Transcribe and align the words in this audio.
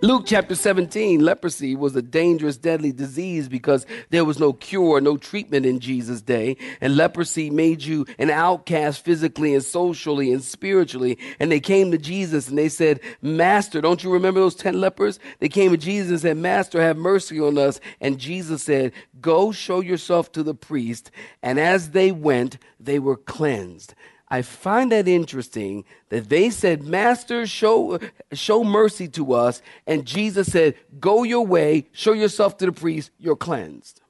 Luke 0.00 0.22
chapter 0.26 0.54
17, 0.54 1.24
leprosy 1.24 1.74
was 1.74 1.96
a 1.96 2.02
dangerous, 2.02 2.56
deadly 2.56 2.92
disease 2.92 3.48
because 3.48 3.84
there 4.10 4.24
was 4.24 4.38
no 4.38 4.52
cure, 4.52 5.00
no 5.00 5.16
treatment 5.16 5.66
in 5.66 5.80
Jesus' 5.80 6.22
day. 6.22 6.56
And 6.80 6.96
leprosy 6.96 7.50
made 7.50 7.82
you 7.82 8.06
an 8.16 8.30
outcast 8.30 9.04
physically 9.04 9.54
and 9.54 9.64
socially 9.64 10.32
and 10.32 10.40
spiritually. 10.40 11.18
And 11.40 11.50
they 11.50 11.58
came 11.58 11.90
to 11.90 11.98
Jesus 11.98 12.48
and 12.48 12.56
they 12.56 12.68
said, 12.68 13.00
Master, 13.22 13.80
don't 13.80 14.04
you 14.04 14.12
remember 14.12 14.38
those 14.38 14.54
10 14.54 14.80
lepers? 14.80 15.18
They 15.40 15.48
came 15.48 15.72
to 15.72 15.76
Jesus 15.76 16.10
and 16.12 16.20
said, 16.20 16.36
Master, 16.36 16.80
have 16.80 16.96
mercy 16.96 17.40
on 17.40 17.58
us. 17.58 17.80
And 18.00 18.20
Jesus 18.20 18.62
said, 18.62 18.92
Go 19.20 19.50
show 19.50 19.80
yourself 19.80 20.30
to 20.32 20.44
the 20.44 20.54
priest. 20.54 21.10
And 21.42 21.58
as 21.58 21.90
they 21.90 22.12
went, 22.12 22.58
they 22.78 23.00
were 23.00 23.16
cleansed. 23.16 23.94
I 24.30 24.42
find 24.42 24.92
that 24.92 25.08
interesting 25.08 25.84
that 26.10 26.28
they 26.28 26.50
said, 26.50 26.82
Master, 26.82 27.46
show, 27.46 27.98
show 28.32 28.62
mercy 28.62 29.08
to 29.08 29.32
us. 29.32 29.62
And 29.86 30.04
Jesus 30.04 30.52
said, 30.52 30.74
Go 31.00 31.22
your 31.22 31.46
way, 31.46 31.88
show 31.92 32.12
yourself 32.12 32.58
to 32.58 32.66
the 32.66 32.72
priest, 32.72 33.10
you're 33.18 33.36
cleansed. 33.36 34.02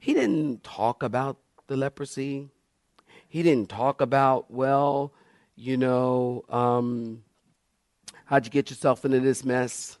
He 0.00 0.14
didn't 0.14 0.64
talk 0.64 1.02
about 1.02 1.38
the 1.66 1.76
leprosy. 1.76 2.48
He 3.28 3.42
didn't 3.42 3.68
talk 3.68 4.00
about, 4.00 4.50
well, 4.50 5.12
you 5.54 5.76
know, 5.76 6.44
um, 6.48 7.22
how'd 8.24 8.44
you 8.44 8.50
get 8.50 8.70
yourself 8.70 9.04
into 9.04 9.20
this 9.20 9.44
mess? 9.44 9.98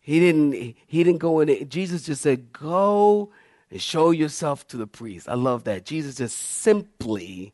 He 0.00 0.18
didn't, 0.18 0.52
he 0.54 1.04
didn't 1.04 1.18
go 1.18 1.40
in. 1.40 1.68
Jesus 1.68 2.02
just 2.02 2.22
said, 2.22 2.52
Go 2.52 3.30
and 3.70 3.80
show 3.80 4.10
yourself 4.10 4.66
to 4.68 4.76
the 4.76 4.86
priest. 4.86 5.28
I 5.28 5.34
love 5.34 5.64
that. 5.64 5.84
Jesus 5.84 6.16
just 6.16 6.36
simply, 6.36 7.52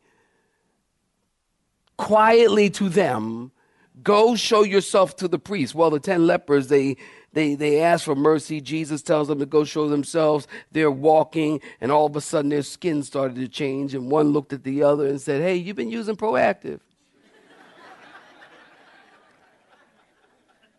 quietly 1.97 2.69
to 2.71 2.89
them, 2.89 3.51
go 4.01 4.35
show 4.35 4.63
yourself 4.63 5.15
to 5.17 5.27
the 5.27 5.39
priest. 5.39 5.75
Well, 5.75 5.91
the 5.91 5.99
10 5.99 6.25
lepers, 6.25 6.67
they, 6.67 6.97
they, 7.33 7.53
they 7.55 7.81
ask 7.81 8.05
for 8.05 8.15
mercy. 8.15 8.61
Jesus 8.61 9.01
tells 9.01 9.27
them 9.27 9.39
to 9.39 9.45
go 9.45 9.63
show 9.63 9.87
themselves. 9.87 10.47
They're 10.71 10.91
walking, 10.91 11.61
and 11.79 11.91
all 11.91 12.07
of 12.07 12.15
a 12.15 12.21
sudden 12.21 12.49
their 12.49 12.63
skin 12.63 13.03
started 13.03 13.35
to 13.35 13.47
change. 13.47 13.93
And 13.93 14.09
one 14.09 14.29
looked 14.29 14.53
at 14.53 14.63
the 14.63 14.83
other 14.83 15.07
and 15.07 15.21
said, 15.21 15.41
Hey, 15.41 15.55
you've 15.55 15.75
been 15.75 15.91
using 15.91 16.15
Proactiv. 16.15 16.79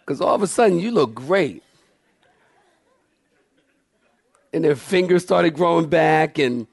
Because 0.00 0.20
all 0.20 0.34
of 0.34 0.42
a 0.42 0.48
sudden 0.48 0.80
you 0.80 0.90
look 0.90 1.14
great 1.14 1.62
and 4.52 4.64
their 4.64 4.76
fingers 4.76 5.22
started 5.22 5.54
growing 5.54 5.88
back 5.88 6.38
and 6.38 6.66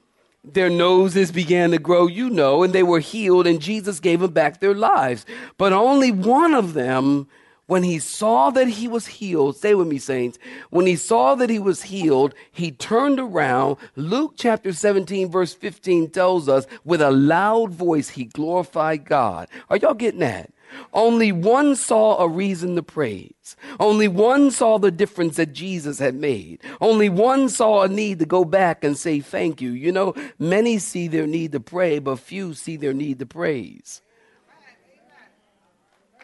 their 0.44 0.70
noses 0.70 1.32
began 1.32 1.72
to 1.72 1.78
grow, 1.78 2.06
you 2.06 2.30
know, 2.30 2.62
and 2.62 2.72
they 2.72 2.82
were 2.82 3.00
healed, 3.00 3.46
and 3.46 3.60
Jesus 3.60 3.98
gave 4.00 4.20
them 4.20 4.30
back 4.30 4.60
their 4.60 4.74
lives. 4.74 5.26
But 5.58 5.72
only 5.72 6.12
one 6.12 6.54
of 6.54 6.74
them, 6.74 7.26
when 7.66 7.82
he 7.82 7.98
saw 7.98 8.50
that 8.50 8.68
he 8.68 8.86
was 8.86 9.06
healed, 9.08 9.56
stay 9.56 9.74
with 9.74 9.88
me, 9.88 9.98
saints, 9.98 10.38
when 10.70 10.86
he 10.86 10.94
saw 10.94 11.34
that 11.34 11.50
he 11.50 11.58
was 11.58 11.82
healed, 11.82 12.32
he 12.52 12.70
turned 12.70 13.18
around. 13.18 13.76
Luke 13.96 14.34
chapter 14.36 14.72
17, 14.72 15.28
verse 15.30 15.52
15 15.52 16.10
tells 16.10 16.48
us, 16.48 16.66
with 16.84 17.02
a 17.02 17.10
loud 17.10 17.72
voice, 17.72 18.10
he 18.10 18.24
glorified 18.24 19.04
God. 19.04 19.48
Are 19.68 19.78
y'all 19.78 19.94
getting 19.94 20.20
that? 20.20 20.52
Only 20.92 21.32
one 21.32 21.76
saw 21.76 22.18
a 22.18 22.28
reason 22.28 22.76
to 22.76 22.82
praise. 22.82 23.56
Only 23.78 24.08
one 24.08 24.50
saw 24.50 24.78
the 24.78 24.90
difference 24.90 25.36
that 25.36 25.52
Jesus 25.52 25.98
had 25.98 26.14
made. 26.14 26.60
Only 26.80 27.08
one 27.08 27.48
saw 27.48 27.82
a 27.82 27.88
need 27.88 28.18
to 28.20 28.26
go 28.26 28.44
back 28.44 28.84
and 28.84 28.96
say 28.96 29.20
thank 29.20 29.60
you. 29.60 29.70
You 29.70 29.92
know, 29.92 30.14
many 30.38 30.78
see 30.78 31.08
their 31.08 31.26
need 31.26 31.52
to 31.52 31.60
pray, 31.60 31.98
but 31.98 32.18
few 32.18 32.54
see 32.54 32.76
their 32.76 32.94
need 32.94 33.18
to 33.20 33.26
praise. 33.26 34.00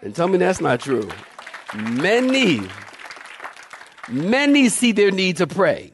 And 0.02 0.14
tell 0.14 0.26
me 0.28 0.38
that's 0.38 0.60
not 0.60 0.80
true. 0.80 1.08
Many, 1.74 2.60
many 4.08 4.68
see 4.68 4.92
their 4.92 5.10
need 5.10 5.36
to 5.36 5.46
pray, 5.46 5.92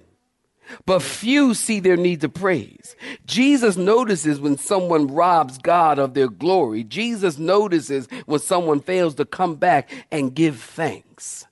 but 0.87 1.03
few 1.03 1.55
see 1.55 1.81
their 1.81 1.97
need 1.97 2.21
to 2.23 2.29
praise. 2.29 2.97
Jesus 3.27 3.77
notices 3.77 4.41
when 4.41 4.57
someone 4.57 5.07
robs 5.09 5.59
God 5.59 5.99
of 5.99 6.15
their 6.15 6.29
glory. 6.29 6.85
Jesus 6.85 7.39
notices 7.39 8.09
when 8.27 8.41
someone 8.41 8.81
fails 8.81 9.15
to 9.17 9.25
come 9.25 9.57
back 9.57 9.91
and 10.11 10.35
give 10.35 10.61
thanks. 10.61 11.47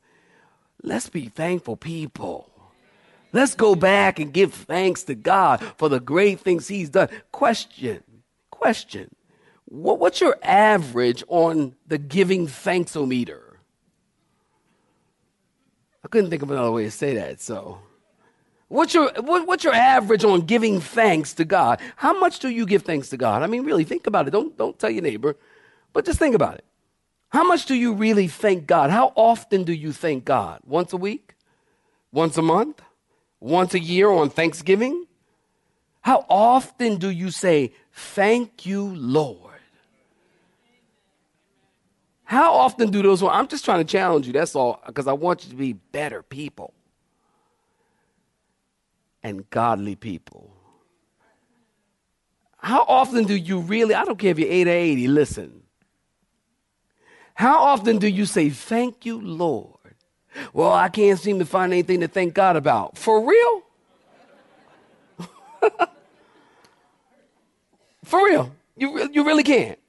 Let's 0.83 1.09
be 1.09 1.27
thankful 1.27 1.77
people. 1.77 2.51
Let's 3.33 3.55
go 3.55 3.75
back 3.75 4.19
and 4.19 4.33
give 4.33 4.55
thanks 4.55 5.03
to 5.05 5.15
God 5.15 5.61
for 5.77 5.89
the 5.89 6.01
great 6.01 6.41
things 6.41 6.69
He's 6.69 6.91
done. 6.91 7.09
Question, 7.33 8.03
question. 8.51 9.15
What, 9.67 9.99
what's 9.99 10.21
your 10.21 10.39
average 10.43 11.25
on 11.29 11.75
the 11.87 11.99
giving 11.99 12.47
thanksometer? 12.47 13.43
I 16.05 16.09
couldn't 16.09 16.31
think 16.31 16.43
of 16.43 16.51
another 16.51 16.71
way 16.71 16.85
to 16.85 16.91
say 16.91 17.15
that, 17.17 17.41
so. 17.41 17.81
What's 18.69 18.95
your, 18.95 19.13
what, 19.21 19.47
what's 19.47 19.63
your 19.63 19.75
average 19.75 20.25
on 20.25 20.41
giving 20.41 20.81
thanks 20.81 21.35
to 21.35 21.45
God? 21.45 21.81
How 21.97 22.19
much 22.19 22.41
do 22.41 22.49
you 22.49 22.67
give 22.67 22.83
thanks 22.83 23.09
to 23.11 23.17
God? 23.17 23.43
I 23.43 23.47
mean, 23.47 23.65
really, 23.65 23.85
think 23.85 24.07
about 24.07 24.27
it. 24.27 24.33
Don't, 24.33 24.57
don't 24.57 24.77
tell 24.79 24.91
your 24.91 25.03
neighbor, 25.03 25.37
but 25.93 26.05
just 26.05 26.19
think 26.19 26.35
about 26.35 26.55
it. 26.55 26.65
How 27.29 27.45
much 27.45 27.67
do 27.67 27.75
you 27.75 27.93
really 27.93 28.29
thank 28.29 28.67
God? 28.67 28.91
How 28.91 29.13
often 29.15 29.65
do 29.65 29.73
you 29.73 29.93
thank 29.93 30.25
God? 30.25 30.61
Once 30.65 30.93
a 30.93 30.97
week? 30.97 31.35
Once 32.11 32.37
a 32.37 32.43
month? 32.43 32.83
Once 33.39 33.75
a 33.75 33.79
year 33.81 34.11
on 34.11 34.31
Thanksgiving? 34.31 35.07
How 36.01 36.25
often 36.29 36.97
do 36.97 37.11
you 37.11 37.31
say, 37.31 37.73
Thank 37.93 38.67
you, 38.67 38.95
Lord? 38.95 39.43
How 42.25 42.53
often 42.55 42.91
do 42.91 43.03
those? 43.03 43.23
I'm 43.23 43.47
just 43.47 43.65
trying 43.65 43.79
to 43.79 43.91
challenge 43.91 44.27
you, 44.27 44.33
that's 44.33 44.55
all, 44.57 44.83
because 44.85 45.07
I 45.07 45.13
want 45.13 45.45
you 45.45 45.51
to 45.51 45.57
be 45.57 45.73
better 45.73 46.23
people 46.23 46.75
and 49.27 49.51
godly 49.51 49.97
people. 49.97 50.55
How 52.59 52.85
often 52.87 53.25
do 53.25 53.35
you 53.35 53.59
really, 53.59 53.93
I 53.93 54.05
don't 54.05 54.17
care 54.17 54.31
if 54.31 54.39
you're 54.39 54.49
8 54.49 54.69
or 54.69 54.71
80, 54.71 55.09
listen. 55.09 55.63
How 57.35 57.59
often 57.59 57.99
do 57.99 58.07
you 58.07 58.25
say, 58.25 58.51
Thank 58.51 59.05
you, 59.05 59.21
Lord? 59.21 59.73
Well, 60.53 60.73
I 60.73 60.89
can't 60.89 61.19
seem 61.19 61.41
to 61.41 61.45
find 61.45 61.73
anything 61.73 61.99
to 62.01 62.09
thank 62.09 62.35
God 62.35 62.55
about. 62.55 62.97
For 62.97 63.27
real? 63.27 63.63
For 68.05 68.25
real. 68.25 68.53
You, 68.77 69.11
you 69.13 69.25
really 69.25 69.43
can't. 69.43 69.81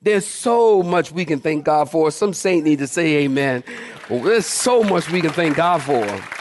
There's 0.00 0.24
so 0.24 0.84
much 0.84 1.10
we 1.10 1.24
can 1.24 1.40
thank 1.40 1.64
God 1.64 1.90
for. 1.90 2.12
Some 2.12 2.32
saint 2.32 2.64
need 2.64 2.78
to 2.78 2.86
say 2.86 3.24
amen. 3.24 3.64
Well, 4.08 4.22
there's 4.22 4.46
so 4.46 4.84
much 4.84 5.10
we 5.10 5.20
can 5.20 5.30
thank 5.30 5.56
God 5.56 5.82
for 5.82 6.37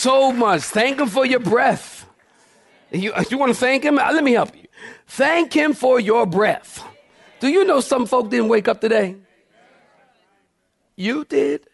so 0.00 0.32
much. 0.32 0.62
Thank 0.62 0.98
Him 0.98 1.08
for 1.08 1.26
your 1.26 1.40
breath. 1.40 2.06
You, 2.90 3.12
you 3.30 3.38
want 3.38 3.52
to 3.52 3.58
thank 3.58 3.84
Him? 3.84 3.98
Uh, 3.98 4.12
let 4.12 4.24
me 4.24 4.32
help 4.32 4.56
you. 4.56 4.66
Thank 5.06 5.52
Him 5.52 5.74
for 5.74 6.00
your 6.00 6.26
breath. 6.26 6.82
Do 7.40 7.48
you 7.48 7.64
know 7.64 7.80
some 7.80 8.06
folk 8.06 8.30
didn't 8.30 8.48
wake 8.48 8.68
up 8.68 8.80
today? 8.80 9.16
You 10.96 11.24
did. 11.24 11.66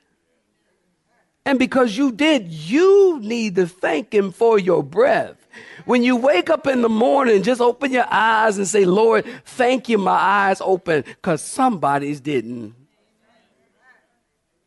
And 1.44 1.58
because 1.58 1.96
you 1.96 2.12
did, 2.12 2.50
you 2.50 3.20
need 3.20 3.54
to 3.54 3.66
thank 3.66 4.12
Him 4.12 4.32
for 4.32 4.58
your 4.58 4.82
breath. 4.82 5.36
When 5.84 6.02
you 6.02 6.16
wake 6.16 6.50
up 6.50 6.66
in 6.66 6.82
the 6.82 6.88
morning, 6.88 7.42
just 7.42 7.60
open 7.60 7.92
your 7.92 8.06
eyes 8.10 8.58
and 8.58 8.66
say, 8.66 8.84
Lord, 8.84 9.24
thank 9.44 9.88
you, 9.88 9.98
my 9.98 10.10
eyes 10.10 10.60
open, 10.60 11.02
because 11.02 11.40
somebody's 11.42 12.20
didn't. 12.20 12.74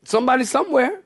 Somebody 0.06 0.46
somewhere. 0.46 1.02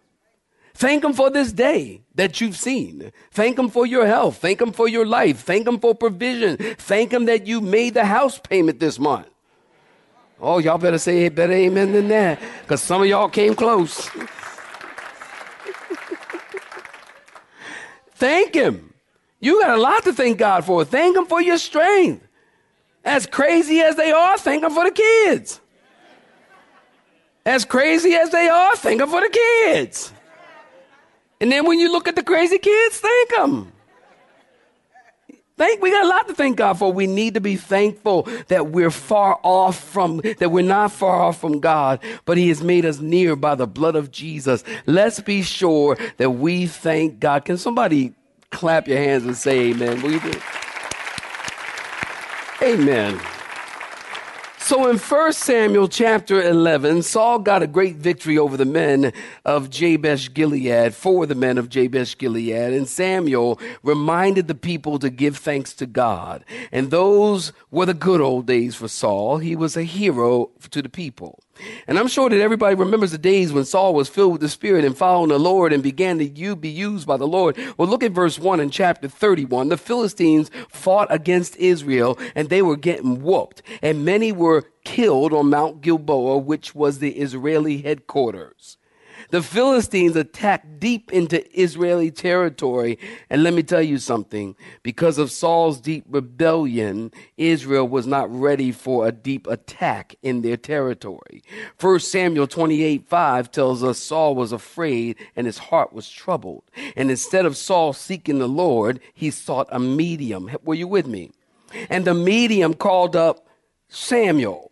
Thank 0.74 1.04
Him 1.04 1.14
for 1.14 1.30
this 1.30 1.52
day 1.52 2.02
that 2.16 2.42
you've 2.42 2.58
seen. 2.58 3.12
Thank 3.32 3.60
Him 3.60 3.70
for 3.70 3.86
your 3.86 4.08
health. 4.08 4.38
Thank 4.38 4.60
Him 4.60 4.72
for 4.72 4.88
your 4.88 5.06
life. 5.06 5.42
Thank 5.42 5.68
Him 5.68 5.80
for 5.80 5.94
provision. 5.94 6.58
Thank 6.58 7.14
Him 7.14 7.26
that 7.26 7.46
you 7.46 7.62
made 7.62 7.94
the 7.94 8.06
house 8.06 8.40
payment 8.40 8.80
this 8.80 8.98
month. 8.98 9.28
Oh, 10.40 10.58
y'all 10.58 10.78
better 10.78 10.98
say 10.98 11.26
a 11.26 11.32
better 11.32 11.54
amen 11.54 11.94
than 11.94 12.08
that 12.10 12.40
because 12.62 12.82
some 12.82 13.02
of 13.02 13.08
y'all 13.08 13.30
came 13.30 13.56
close. 13.56 14.10
thank 18.16 18.56
Him. 18.56 18.94
You 19.40 19.62
got 19.62 19.78
a 19.78 19.82
lot 19.82 20.04
to 20.04 20.14
thank 20.14 20.38
God 20.40 20.66
for. 20.66 20.84
Thank 20.84 21.16
Him 21.16 21.28
for 21.28 21.42
your 21.42 21.58
strength. 21.60 22.28
As 23.06 23.26
crazy 23.28 23.80
as 23.82 23.96
they 23.96 24.12
are, 24.12 24.38
thank 24.38 24.64
Him 24.64 24.72
for 24.72 24.86
the 24.86 24.92
kids. 24.92 25.62
As 27.46 27.64
crazy 27.64 28.16
as 28.16 28.30
they 28.32 28.48
are, 28.48 28.76
thank 28.76 29.02
Him 29.02 29.10
for 29.10 29.22
the 29.22 29.30
kids. 29.30 30.14
And 31.42 31.52
then 31.52 31.66
when 31.66 31.80
you 31.80 31.92
look 31.92 32.08
at 32.08 32.16
the 32.16 32.24
crazy 32.24 32.58
kids, 32.58 33.00
thank 33.00 33.30
them. 33.36 33.72
Thank, 35.56 35.82
we 35.82 35.92
got 35.92 36.06
a 36.06 36.08
lot 36.08 36.28
to 36.28 36.34
thank 36.34 36.58
God 36.58 36.80
for. 36.80 36.92
We 36.92 37.06
need 37.06 37.36
to 37.36 37.42
be 37.42 37.58
thankful 37.58 38.24
that 38.48 38.72
we're 38.72 38.90
far 38.90 39.40
off 39.44 39.78
from, 39.78 40.18
that 40.40 40.50
we're 40.50 40.64
not 40.64 40.92
far 40.92 41.22
off 41.22 41.40
from 41.40 41.60
God, 41.60 42.00
but 42.26 42.38
He 42.38 42.50
has 42.50 42.64
made 42.64 42.86
us 42.86 43.00
near 43.00 43.36
by 43.36 43.54
the 43.54 43.68
blood 43.68 43.96
of 43.96 44.10
Jesus. 44.10 44.64
Let's 44.88 45.20
be 45.20 45.44
sure 45.44 45.98
that 46.18 46.32
we 46.32 46.66
thank 46.66 47.20
God. 47.20 47.46
Can 47.46 47.58
somebody 47.58 48.14
clap 48.50 48.88
your 48.88 48.98
hands 48.98 49.26
and 49.26 49.38
say 49.38 49.72
amen? 49.72 50.02
Will 50.02 50.14
you 50.14 50.20
do? 50.20 50.34
Amen. 52.64 53.20
So 54.64 54.90
in 54.90 54.98
1 54.98 55.34
Samuel 55.34 55.90
chapter 55.90 56.42
11, 56.42 57.02
Saul 57.02 57.40
got 57.40 57.62
a 57.62 57.68
great 57.68 57.98
victory 57.98 58.38
over 58.38 58.56
the 58.56 58.64
men 58.64 59.12
of 59.44 59.70
Jabesh 59.70 60.34
Gilead, 60.34 60.96
for 60.96 61.26
the 61.26 61.36
men 61.36 61.58
of 61.58 61.68
Jabesh 61.68 62.18
Gilead. 62.18 62.72
And 62.72 62.88
Samuel 62.88 63.60
reminded 63.84 64.48
the 64.48 64.56
people 64.56 65.00
to 65.00 65.10
give 65.10 65.36
thanks 65.36 65.74
to 65.74 65.86
God. 65.86 66.46
And 66.72 66.92
those 66.92 67.52
were 67.72 67.86
the 67.86 67.94
good 67.94 68.22
old 68.22 68.46
days 68.46 68.74
for 68.74 68.88
Saul. 68.88 69.40
He 69.40 69.54
was 69.54 69.76
a 69.76 69.84
hero 69.84 70.52
to 70.70 70.82
the 70.82 70.88
people. 70.88 71.43
And 71.88 72.00
I'm 72.00 72.08
sure 72.08 72.30
that 72.30 72.40
everybody 72.40 72.76
remembers 72.76 73.12
the 73.12 73.18
days 73.18 73.54
when 73.54 73.66
Saul 73.66 73.94
was 73.94 74.10
filled 74.10 74.34
with 74.34 74.42
the 74.42 74.50
Spirit 74.50 74.86
and 74.86 74.98
following 74.98 75.30
the 75.30 75.40
Lord 75.40 75.72
and 75.72 75.84
began 75.84 76.18
to 76.20 76.56
be 76.56 76.70
used 76.70 77.06
by 77.08 77.18
the 77.18 77.28
Lord. 77.28 77.58
Well, 77.78 77.88
look 77.88 78.04
at 78.04 78.12
verse 78.12 78.40
1 78.40 78.60
in 78.60 78.70
chapter 78.70 79.08
31. 79.08 79.70
The 79.70 79.78
Philistines 79.78 80.50
fought 80.70 81.14
against 81.14 81.56
Israel 81.58 82.18
and 82.36 82.50
they 82.50 82.62
were 82.62 82.78
getting 82.78 83.22
whooped. 83.22 83.62
And 83.82 84.04
many 84.06 84.32
were 84.32 84.64
killed 84.84 85.34
on 85.34 85.50
Mount 85.50 85.82
Gilboa, 85.82 86.38
which 86.38 86.74
was 86.74 87.00
the 87.00 87.12
Israeli 87.12 87.82
headquarters. 87.82 88.78
The 89.34 89.42
Philistines 89.42 90.16
attacked 90.16 90.80
deep 90.80 91.12
into 91.12 91.44
Israeli 91.60 92.12
territory. 92.12 93.00
And 93.32 93.42
let 93.42 93.56
me 93.56 93.64
tell 93.64 93.82
you 93.82 93.98
something 93.98 94.56
because 94.84 95.18
of 95.18 95.32
Saul's 95.32 95.82
deep 95.82 96.06
rebellion, 96.08 97.12
Israel 97.36 97.88
was 97.88 98.06
not 98.06 98.32
ready 98.32 98.72
for 98.72 99.08
a 99.08 99.12
deep 99.12 99.48
attack 99.48 100.14
in 100.22 100.44
their 100.44 100.56
territory. 100.56 101.42
1 101.80 102.00
Samuel 102.02 102.46
28 102.46 103.08
5 103.08 103.52
tells 103.52 103.84
us 103.84 103.98
Saul 103.98 104.36
was 104.36 104.52
afraid 104.52 105.16
and 105.36 105.48
his 105.48 105.58
heart 105.58 105.94
was 105.94 106.08
troubled. 106.08 106.66
And 106.96 107.10
instead 107.10 107.48
of 107.48 107.58
Saul 107.58 107.92
seeking 107.92 108.38
the 108.38 108.48
Lord, 108.48 109.00
he 109.16 109.32
sought 109.32 109.68
a 109.72 109.80
medium. 109.80 110.52
Were 110.64 110.76
you 110.76 110.88
with 110.88 111.08
me? 111.08 111.32
And 111.90 112.06
the 112.06 112.14
medium 112.14 112.76
called 112.76 113.16
up 113.16 113.48
Samuel 113.90 114.70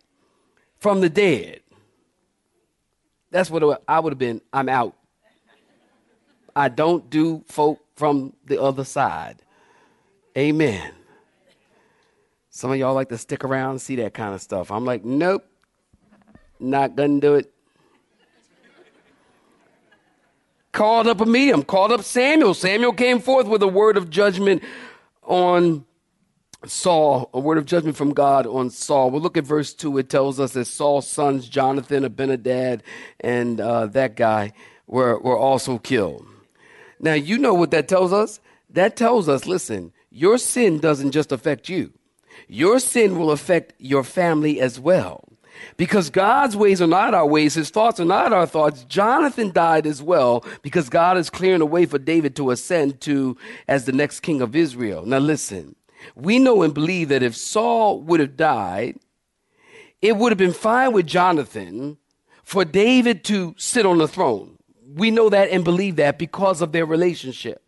from 0.78 1.00
the 1.00 1.10
dead. 1.10 1.61
That's 3.32 3.50
what 3.50 3.82
I 3.88 3.98
would 3.98 4.12
have 4.12 4.18
been. 4.18 4.42
I'm 4.52 4.68
out. 4.68 4.94
I 6.54 6.68
don't 6.68 7.08
do 7.08 7.42
folk 7.48 7.80
from 7.96 8.34
the 8.44 8.60
other 8.62 8.84
side. 8.84 9.42
Amen. 10.36 10.92
Some 12.50 12.70
of 12.70 12.76
y'all 12.76 12.94
like 12.94 13.08
to 13.08 13.16
stick 13.16 13.42
around 13.42 13.70
and 13.70 13.80
see 13.80 13.96
that 13.96 14.12
kind 14.12 14.34
of 14.34 14.42
stuff. 14.42 14.70
I'm 14.70 14.84
like, 14.84 15.02
nope, 15.02 15.46
not 16.60 16.94
gonna 16.94 17.20
do 17.20 17.36
it. 17.36 17.50
Called 20.72 21.06
up 21.06 21.22
a 21.22 21.26
medium, 21.26 21.62
called 21.62 21.92
up 21.92 22.02
Samuel. 22.02 22.52
Samuel 22.52 22.92
came 22.92 23.20
forth 23.20 23.46
with 23.46 23.62
a 23.62 23.68
word 23.68 23.96
of 23.96 24.10
judgment 24.10 24.62
on 25.22 25.86
Saul, 26.66 27.28
a 27.34 27.40
word 27.40 27.58
of 27.58 27.66
judgment 27.66 27.96
from 27.96 28.14
God 28.14 28.46
on 28.46 28.70
Saul. 28.70 29.10
We'll 29.10 29.20
look 29.20 29.36
at 29.36 29.44
verse 29.44 29.74
2. 29.74 29.98
It 29.98 30.08
tells 30.08 30.38
us 30.38 30.52
that 30.52 30.66
Saul's 30.66 31.08
sons, 31.08 31.48
Jonathan, 31.48 32.04
Abinadab, 32.04 32.82
and 33.20 33.60
uh, 33.60 33.86
that 33.86 34.16
guy 34.16 34.52
were, 34.86 35.18
were 35.18 35.36
also 35.36 35.78
killed. 35.78 36.26
Now, 37.00 37.14
you 37.14 37.38
know 37.38 37.54
what 37.54 37.72
that 37.72 37.88
tells 37.88 38.12
us? 38.12 38.40
That 38.70 38.96
tells 38.96 39.28
us, 39.28 39.46
listen, 39.46 39.92
your 40.10 40.38
sin 40.38 40.78
doesn't 40.78 41.10
just 41.10 41.32
affect 41.32 41.68
you. 41.68 41.92
Your 42.48 42.78
sin 42.78 43.18
will 43.18 43.30
affect 43.30 43.74
your 43.78 44.04
family 44.04 44.60
as 44.60 44.78
well. 44.78 45.24
Because 45.76 46.10
God's 46.10 46.56
ways 46.56 46.80
are 46.80 46.86
not 46.86 47.14
our 47.14 47.26
ways, 47.26 47.54
his 47.54 47.70
thoughts 47.70 48.00
are 48.00 48.04
not 48.04 48.32
our 48.32 48.46
thoughts. 48.46 48.84
Jonathan 48.84 49.52
died 49.52 49.86
as 49.86 50.02
well 50.02 50.44
because 50.62 50.88
God 50.88 51.16
is 51.16 51.30
clearing 51.30 51.60
a 51.60 51.66
way 51.66 51.86
for 51.86 51.98
David 51.98 52.34
to 52.36 52.50
ascend 52.50 53.00
to 53.02 53.36
as 53.68 53.84
the 53.84 53.92
next 53.92 54.20
king 54.20 54.40
of 54.40 54.56
Israel. 54.56 55.04
Now 55.04 55.18
listen, 55.18 55.76
we 56.14 56.38
know 56.38 56.62
and 56.62 56.74
believe 56.74 57.08
that 57.08 57.22
if 57.22 57.36
Saul 57.36 58.00
would 58.02 58.20
have 58.20 58.36
died, 58.36 58.98
it 60.00 60.16
would 60.16 60.32
have 60.32 60.38
been 60.38 60.52
fine 60.52 60.92
with 60.92 61.06
Jonathan 61.06 61.98
for 62.42 62.64
David 62.64 63.24
to 63.24 63.54
sit 63.56 63.86
on 63.86 63.98
the 63.98 64.08
throne. 64.08 64.58
We 64.94 65.10
know 65.10 65.28
that 65.30 65.50
and 65.50 65.64
believe 65.64 65.96
that 65.96 66.18
because 66.18 66.60
of 66.60 66.72
their 66.72 66.84
relationship. 66.84 67.62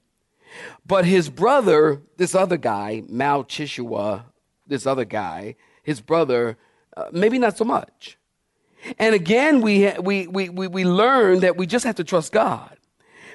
But 0.87 1.05
his 1.05 1.31
brother, 1.31 2.03
this 2.17 2.35
other 2.35 2.57
guy, 2.57 3.03
Malchishua, 3.11 4.25
this 4.67 4.87
other 4.87 5.05
guy, 5.05 5.57
his 5.83 6.01
brother, 6.01 6.59
uh, 6.97 7.07
maybe 7.13 7.39
not 7.39 7.57
so 7.57 7.65
much. 7.65 8.19
And 8.99 9.15
again, 9.15 9.61
we, 9.61 9.85
ha- 9.85 10.01
we, 10.01 10.27
we, 10.27 10.49
we, 10.49 10.69
we 10.69 10.85
learn 10.85 11.41
that 11.41 11.57
we 11.57 11.67
just 11.67 11.85
have 11.85 11.97
to 11.97 12.05
trust 12.05 12.33
God. 12.33 12.77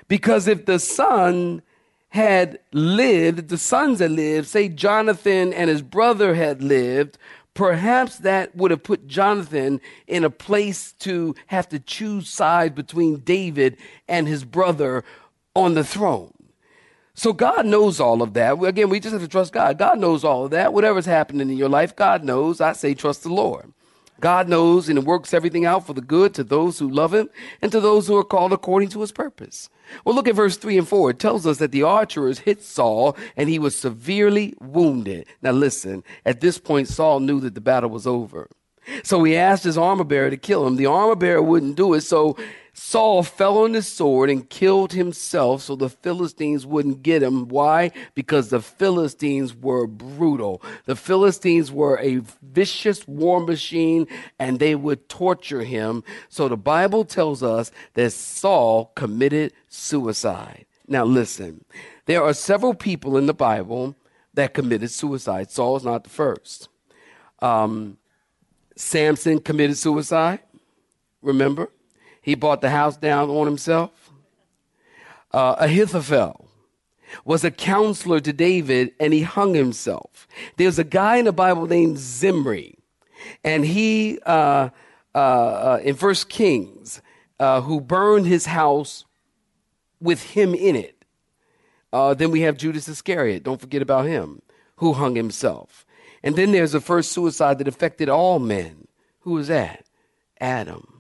Because 0.08 0.48
if 0.48 0.66
the 0.66 0.80
son 0.80 1.62
had 2.10 2.60
lived, 2.72 3.50
the 3.50 3.58
sons 3.58 4.00
had 4.00 4.12
lived, 4.12 4.48
say 4.48 4.68
Jonathan 4.68 5.54
and 5.54 5.70
his 5.70 5.82
brother 5.82 6.36
had 6.36 6.62
lived, 6.62 7.18
perhaps 7.54 8.18
that 8.18 8.56
would 8.56 8.72
have 8.72 8.84
put 8.84 9.08
Jonathan 9.08 9.80
in 10.08 10.24
a 10.24 10.30
place 10.30 10.94
to 10.94 11.36
have 11.48 11.70
to 11.70 11.80
choose 11.80 12.30
sides 12.30 12.76
between 12.76 13.18
David 13.18 13.78
and 14.08 14.28
his 14.28 14.44
brother 14.44 15.04
on 15.56 15.74
the 15.74 15.84
throne. 15.84 16.34
So 17.14 17.34
God 17.34 17.66
knows 17.66 18.00
all 18.00 18.22
of 18.22 18.34
that. 18.34 18.64
Again, 18.64 18.90
we 18.90 19.02
just 19.02 19.12
have 19.12 19.22
to 19.22 19.28
trust 19.28 19.52
God. 19.52 19.78
God 19.78 20.00
knows 20.00 20.24
all 20.24 20.46
of 20.46 20.52
that. 20.52 20.74
Whatever's 20.74 21.06
happening 21.06 21.50
in 21.50 21.58
your 21.58 21.68
life, 21.68 21.96
God 21.96 22.24
knows. 22.24 22.62
I 22.62 22.72
say 22.74 22.94
trust 22.94 23.24
the 23.24 23.34
Lord. 23.34 23.74
God 24.22 24.48
knows 24.48 24.88
and 24.90 25.06
works 25.06 25.34
everything 25.34 25.66
out 25.66 25.86
for 25.86 25.94
the 25.94 26.02
good 26.02 26.34
to 26.36 26.44
those 26.44 26.80
who 26.80 26.90
love 26.90 27.14
him 27.14 27.30
and 27.62 27.72
to 27.72 27.80
those 27.80 28.08
who 28.08 28.16
are 28.16 28.24
called 28.24 28.54
according 28.54 28.90
to 28.90 29.02
his 29.02 29.12
purpose. 29.12 29.70
Well, 30.06 30.16
look 30.16 30.28
at 30.28 30.36
verse 30.36 30.58
3 30.58 30.78
and 30.78 30.88
4. 30.88 31.12
It 31.12 31.20
tells 31.20 31.46
us 31.46 31.58
that 31.58 31.72
the 31.72 31.84
archers 31.84 32.40
hit 32.40 32.62
Saul 32.64 33.18
and 33.36 33.50
he 33.50 33.60
was 33.60 33.78
severely 33.78 34.54
wounded. 34.60 35.28
Now, 35.42 35.52
listen, 35.52 36.04
at 36.26 36.42
this 36.42 36.58
point, 36.58 36.88
Saul 36.88 37.20
knew 37.20 37.40
that 37.42 37.56
the 37.56 37.62
battle 37.62 37.90
was 37.90 38.08
over. 38.08 38.50
So 39.04 39.24
he 39.24 39.36
asked 39.36 39.64
his 39.64 39.78
armor 39.78 40.04
bearer 40.04 40.30
to 40.30 40.38
kill 40.38 40.66
him. 40.66 40.76
The 40.76 40.86
armor 40.88 41.16
bearer 41.16 41.42
wouldn't 41.42 41.76
do 41.76 41.94
it, 41.94 42.02
so 42.02 42.38
Saul 42.74 43.24
fell 43.24 43.58
on 43.60 43.74
his 43.74 43.88
sword 43.88 44.30
and 44.30 44.50
killed 44.50 44.94
himself 44.94 45.62
so 45.64 45.76
the 45.76 45.90
Philistines 45.90 46.66
wouldn't 46.66 47.04
get 47.04 47.24
him. 47.24 47.48
Why? 47.48 47.92
Because 48.16 48.50
the 48.50 48.62
Philistines 48.62 49.56
were 49.56 49.88
brutal. 49.88 50.62
The 50.86 50.96
Philistines 50.96 51.72
were 51.72 52.00
a 52.00 52.22
vicious 52.42 53.08
war 53.08 53.42
machine 53.42 54.08
and 54.38 54.60
they 54.60 54.76
would 54.76 55.10
torture 55.10 55.64
him. 55.64 56.04
So 56.30 56.48
the 56.48 56.58
Bible 56.58 57.06
tells 57.06 57.44
us 57.44 57.72
that 57.94 58.12
Saul 58.12 58.92
committed 58.96 59.54
suicide. 59.68 60.66
Now 60.88 61.06
listen, 61.06 61.66
there 62.06 62.24
are 62.24 62.34
several 62.34 62.74
people 62.74 63.18
in 63.18 63.26
the 63.26 63.34
Bible 63.34 63.96
that 64.34 64.54
committed 64.54 64.90
suicide. 64.92 65.52
Saul 65.52 65.76
is 65.78 65.84
not 65.84 66.04
the 66.04 66.10
first. 66.10 66.70
Um, 67.40 67.98
Samson 68.76 69.40
committed 69.40 69.78
suicide. 69.78 70.40
Remember? 71.22 71.70
He 72.30 72.36
brought 72.36 72.62
the 72.62 72.70
house 72.70 72.96
down 72.96 73.32
on 73.32 73.48
himself. 73.48 74.12
Uh, 75.32 75.56
Ahithophel 75.58 76.48
was 77.26 77.44
a 77.44 77.50
counselor 77.50 78.20
to 78.20 78.32
David 78.32 78.92
and 79.00 79.14
he 79.14 79.24
hung 79.24 79.56
himself. 79.56 80.28
There's 80.56 80.78
a 80.78 80.84
guy 80.84 81.18
in 81.18 81.26
the 81.26 81.32
Bible 81.32 81.66
named 81.66 81.98
Zimri, 81.98 82.78
and 83.44 83.66
he, 83.66 84.20
uh, 84.28 84.70
uh, 85.16 85.18
uh 85.18 85.80
in 85.84 85.96
First 85.96 86.30
Kings, 86.30 87.02
uh, 87.40 87.62
who 87.62 87.82
burned 87.82 88.28
his 88.28 88.46
house 88.46 89.06
with 90.00 90.22
him 90.22 90.54
in 90.54 90.76
it. 90.76 91.04
Uh, 91.92 92.14
then 92.14 92.30
we 92.30 92.42
have 92.42 92.58
Judas 92.58 92.88
Iscariot, 92.88 93.42
don't 93.42 93.60
forget 93.60 93.82
about 93.82 94.06
him, 94.06 94.44
who 94.76 94.94
hung 94.94 95.16
himself. 95.16 95.84
And 96.22 96.36
then 96.36 96.52
there's 96.52 96.74
the 96.74 96.80
first 96.80 97.12
suicide 97.12 97.58
that 97.58 97.68
affected 97.68 98.08
all 98.08 98.38
men. 98.38 98.88
Who 99.22 99.32
was 99.32 99.48
that? 99.48 99.86
Adam. 100.40 100.99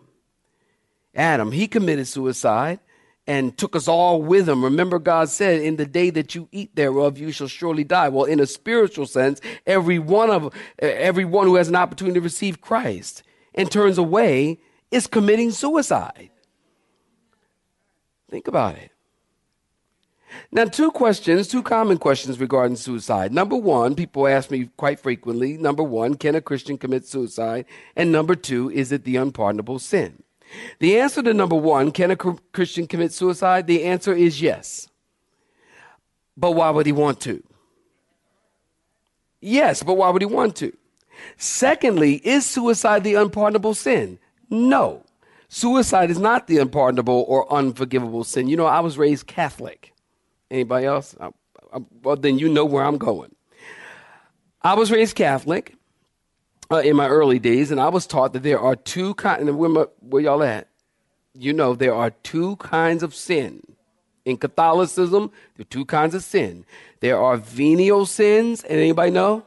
Adam, 1.15 1.51
he 1.51 1.67
committed 1.67 2.07
suicide 2.07 2.79
and 3.29 3.55
took 3.57 3.75
us 3.75 3.87
all 3.87 4.21
with 4.21 4.49
him. 4.49 4.63
Remember, 4.63 4.97
God 4.97 5.29
said, 5.29 5.61
In 5.61 5.75
the 5.75 5.85
day 5.85 6.09
that 6.09 6.33
you 6.33 6.47
eat 6.51 6.75
thereof, 6.75 7.17
you 7.17 7.31
shall 7.31 7.47
surely 7.47 7.83
die. 7.83 8.09
Well, 8.09 8.25
in 8.25 8.39
a 8.39 8.47
spiritual 8.47 9.05
sense, 9.05 9.39
every 9.67 9.99
one 9.99 10.29
of 10.29 10.53
everyone 10.79 11.45
who 11.45 11.55
has 11.55 11.67
an 11.67 11.75
opportunity 11.75 12.15
to 12.19 12.23
receive 12.23 12.61
Christ 12.61 13.23
and 13.53 13.71
turns 13.71 13.97
away 13.97 14.59
is 14.91 15.05
committing 15.07 15.51
suicide. 15.51 16.31
Think 18.29 18.47
about 18.47 18.75
it. 18.75 18.91
Now, 20.51 20.65
two 20.65 20.91
questions, 20.91 21.47
two 21.47 21.63
common 21.63 21.97
questions 21.97 22.39
regarding 22.39 22.77
suicide. 22.77 23.31
Number 23.31 23.55
one, 23.55 23.95
people 23.95 24.27
ask 24.27 24.49
me 24.49 24.69
quite 24.77 24.99
frequently 24.99 25.57
number 25.57 25.83
one, 25.83 26.15
can 26.15 26.35
a 26.35 26.41
Christian 26.41 26.77
commit 26.77 27.05
suicide? 27.05 27.65
And 27.95 28.11
number 28.11 28.35
two, 28.35 28.69
is 28.71 28.91
it 28.91 29.03
the 29.03 29.15
unpardonable 29.15 29.79
sin? 29.79 30.23
The 30.79 30.99
answer 30.99 31.21
to 31.21 31.33
number 31.33 31.55
one, 31.55 31.91
can 31.91 32.11
a 32.11 32.15
Christian 32.15 32.87
commit 32.87 33.13
suicide? 33.13 33.67
The 33.67 33.83
answer 33.83 34.13
is 34.13 34.41
yes. 34.41 34.87
But 36.35 36.51
why 36.51 36.69
would 36.69 36.85
he 36.85 36.91
want 36.91 37.19
to? 37.21 37.43
Yes, 39.41 39.83
but 39.83 39.95
why 39.95 40.09
would 40.09 40.21
he 40.21 40.25
want 40.25 40.55
to? 40.57 40.75
Secondly, 41.37 42.15
is 42.15 42.45
suicide 42.45 43.03
the 43.03 43.15
unpardonable 43.15 43.73
sin? 43.73 44.19
No. 44.49 45.03
Suicide 45.49 46.11
is 46.11 46.19
not 46.19 46.47
the 46.47 46.59
unpardonable 46.59 47.25
or 47.27 47.51
unforgivable 47.51 48.23
sin. 48.23 48.47
You 48.47 48.57
know, 48.57 48.65
I 48.65 48.79
was 48.79 48.97
raised 48.97 49.27
Catholic. 49.27 49.93
Anybody 50.51 50.85
else? 50.85 51.15
I, 51.19 51.29
I, 51.73 51.79
well, 52.03 52.15
then 52.15 52.39
you 52.39 52.49
know 52.49 52.65
where 52.65 52.83
I'm 52.83 52.97
going. 52.97 53.35
I 54.61 54.73
was 54.73 54.91
raised 54.91 55.15
Catholic 55.15 55.75
uh, 56.71 56.77
in 56.77 56.95
my 56.95 57.07
early 57.07 57.39
days, 57.39 57.71
and 57.71 57.79
I 57.79 57.89
was 57.89 58.05
taught 58.05 58.33
that 58.33 58.43
there 58.43 58.59
are 58.59 58.75
two 58.75 59.13
kinds. 59.15 59.49
Where, 59.51 59.87
where 59.99 60.21
y'all 60.21 60.43
at? 60.43 60.67
You 61.33 61.53
know, 61.53 61.73
there 61.75 61.93
are 61.93 62.11
two 62.11 62.55
kinds 62.57 63.03
of 63.03 63.15
sin. 63.15 63.61
In 64.25 64.37
Catholicism, 64.37 65.31
there 65.55 65.61
are 65.63 65.65
two 65.65 65.85
kinds 65.85 66.13
of 66.13 66.23
sin. 66.23 66.65
There 66.99 67.19
are 67.19 67.37
venial 67.37 68.05
sins, 68.05 68.63
and 68.63 68.79
anybody 68.79 69.11
know? 69.11 69.43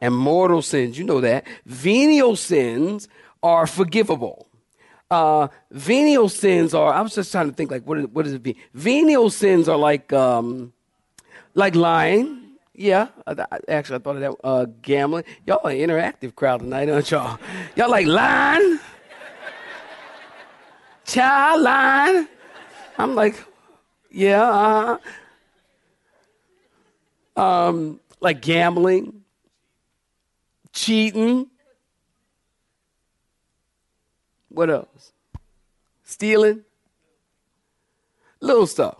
And 0.00 0.14
mortal 0.14 0.62
sins. 0.62 0.98
You 0.98 1.04
know 1.04 1.20
that. 1.22 1.46
Venial 1.64 2.36
sins 2.36 3.08
are 3.42 3.66
forgivable. 3.66 4.48
Uh, 5.10 5.48
venial 5.70 6.28
sins 6.28 6.74
are. 6.74 6.92
I 6.92 7.00
was 7.00 7.14
just 7.14 7.32
trying 7.32 7.48
to 7.48 7.54
think 7.54 7.70
like 7.70 7.86
what 7.86 7.98
is, 7.98 8.06
what 8.06 8.24
does 8.24 8.34
it 8.34 8.44
mean? 8.44 8.56
Venial 8.74 9.30
sins 9.30 9.68
are 9.68 9.76
like 9.76 10.12
um, 10.12 10.72
like 11.54 11.74
lying. 11.74 12.43
Yeah, 12.76 13.08
actually, 13.68 13.96
I 13.96 13.98
thought 14.00 14.16
of 14.16 14.20
that. 14.20 14.34
Uh, 14.42 14.66
gambling. 14.82 15.22
Y'all 15.46 15.64
an 15.66 15.76
interactive 15.76 16.34
crowd 16.34 16.58
tonight, 16.58 16.88
aren't 16.88 17.08
y'all? 17.08 17.38
Y'all 17.76 17.88
like 17.88 18.06
lying, 18.06 18.80
child 21.04 21.62
lying. 21.62 22.26
I'm 22.98 23.14
like, 23.14 23.36
yeah. 24.10 24.98
Uh, 27.36 27.40
um, 27.40 28.00
like 28.20 28.40
gambling, 28.42 29.22
cheating. 30.72 31.48
What 34.48 34.68
else? 34.68 35.12
Stealing. 36.02 36.64
Little 38.40 38.66
stuff 38.66 38.96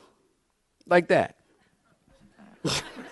like 0.87 1.09
that. 1.09 1.37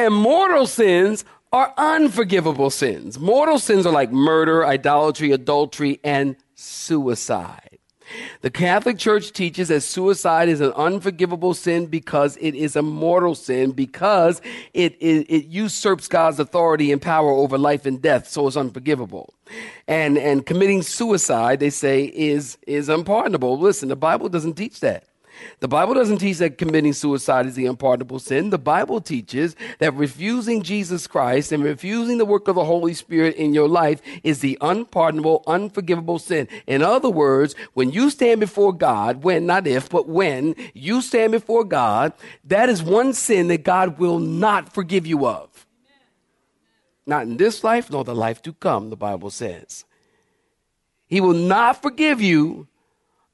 and 0.00 0.14
mortal 0.14 0.66
sins 0.66 1.26
are 1.52 1.74
unforgivable 1.76 2.70
sins. 2.70 3.18
Mortal 3.18 3.58
sins 3.58 3.84
are 3.84 3.92
like 3.92 4.10
murder, 4.10 4.64
idolatry, 4.64 5.30
adultery, 5.30 6.00
and 6.02 6.36
suicide. 6.54 7.78
The 8.40 8.50
Catholic 8.50 8.98
Church 8.98 9.32
teaches 9.32 9.68
that 9.68 9.82
suicide 9.82 10.48
is 10.48 10.62
an 10.62 10.72
unforgivable 10.72 11.52
sin 11.52 11.86
because 11.86 12.38
it 12.40 12.54
is 12.54 12.76
a 12.76 12.82
mortal 12.82 13.34
sin, 13.34 13.72
because 13.72 14.40
it, 14.72 14.96
it, 15.00 15.26
it, 15.28 15.46
usurps 15.46 16.08
God's 16.08 16.40
authority 16.40 16.90
and 16.90 17.00
power 17.00 17.30
over 17.30 17.58
life 17.58 17.84
and 17.84 18.00
death, 18.00 18.26
so 18.26 18.46
it's 18.46 18.56
unforgivable. 18.56 19.34
And, 19.86 20.16
and 20.16 20.46
committing 20.46 20.82
suicide, 20.82 21.60
they 21.60 21.70
say, 21.70 22.04
is, 22.04 22.56
is 22.66 22.88
unpardonable. 22.88 23.58
Listen, 23.58 23.90
the 23.90 23.96
Bible 23.96 24.30
doesn't 24.30 24.54
teach 24.54 24.80
that. 24.80 25.04
The 25.60 25.68
Bible 25.68 25.94
doesn't 25.94 26.18
teach 26.18 26.38
that 26.38 26.58
committing 26.58 26.92
suicide 26.92 27.46
is 27.46 27.54
the 27.54 27.66
unpardonable 27.66 28.18
sin. 28.18 28.50
The 28.50 28.58
Bible 28.58 29.00
teaches 29.00 29.56
that 29.78 29.94
refusing 29.94 30.62
Jesus 30.62 31.06
Christ 31.06 31.52
and 31.52 31.62
refusing 31.62 32.18
the 32.18 32.24
work 32.24 32.48
of 32.48 32.54
the 32.54 32.64
Holy 32.64 32.94
Spirit 32.94 33.36
in 33.36 33.54
your 33.54 33.68
life 33.68 34.00
is 34.22 34.40
the 34.40 34.58
unpardonable, 34.60 35.42
unforgivable 35.46 36.18
sin. 36.18 36.48
In 36.66 36.82
other 36.82 37.10
words, 37.10 37.54
when 37.74 37.90
you 37.90 38.10
stand 38.10 38.40
before 38.40 38.72
God, 38.72 39.22
when, 39.22 39.46
not 39.46 39.66
if, 39.66 39.88
but 39.88 40.08
when 40.08 40.54
you 40.74 41.02
stand 41.02 41.32
before 41.32 41.64
God, 41.64 42.12
that 42.44 42.68
is 42.68 42.82
one 42.82 43.12
sin 43.12 43.48
that 43.48 43.64
God 43.64 43.98
will 43.98 44.18
not 44.18 44.72
forgive 44.72 45.06
you 45.06 45.26
of. 45.26 45.66
Not 47.06 47.22
in 47.22 47.36
this 47.36 47.64
life, 47.64 47.90
nor 47.90 48.04
the 48.04 48.14
life 48.14 48.40
to 48.42 48.52
come, 48.52 48.90
the 48.90 48.96
Bible 48.96 49.30
says. 49.30 49.84
He 51.06 51.20
will 51.20 51.34
not 51.34 51.82
forgive 51.82 52.20
you 52.20 52.68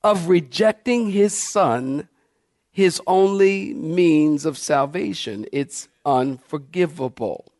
of 0.07 0.29
rejecting 0.29 1.11
his 1.11 1.37
son, 1.37 2.09
his 2.71 3.03
only 3.09 3.75
means 3.75 4.47
of 4.47 4.57
salvation. 4.57 5.45
It's 5.51 5.89
unforgivable. 6.05 7.53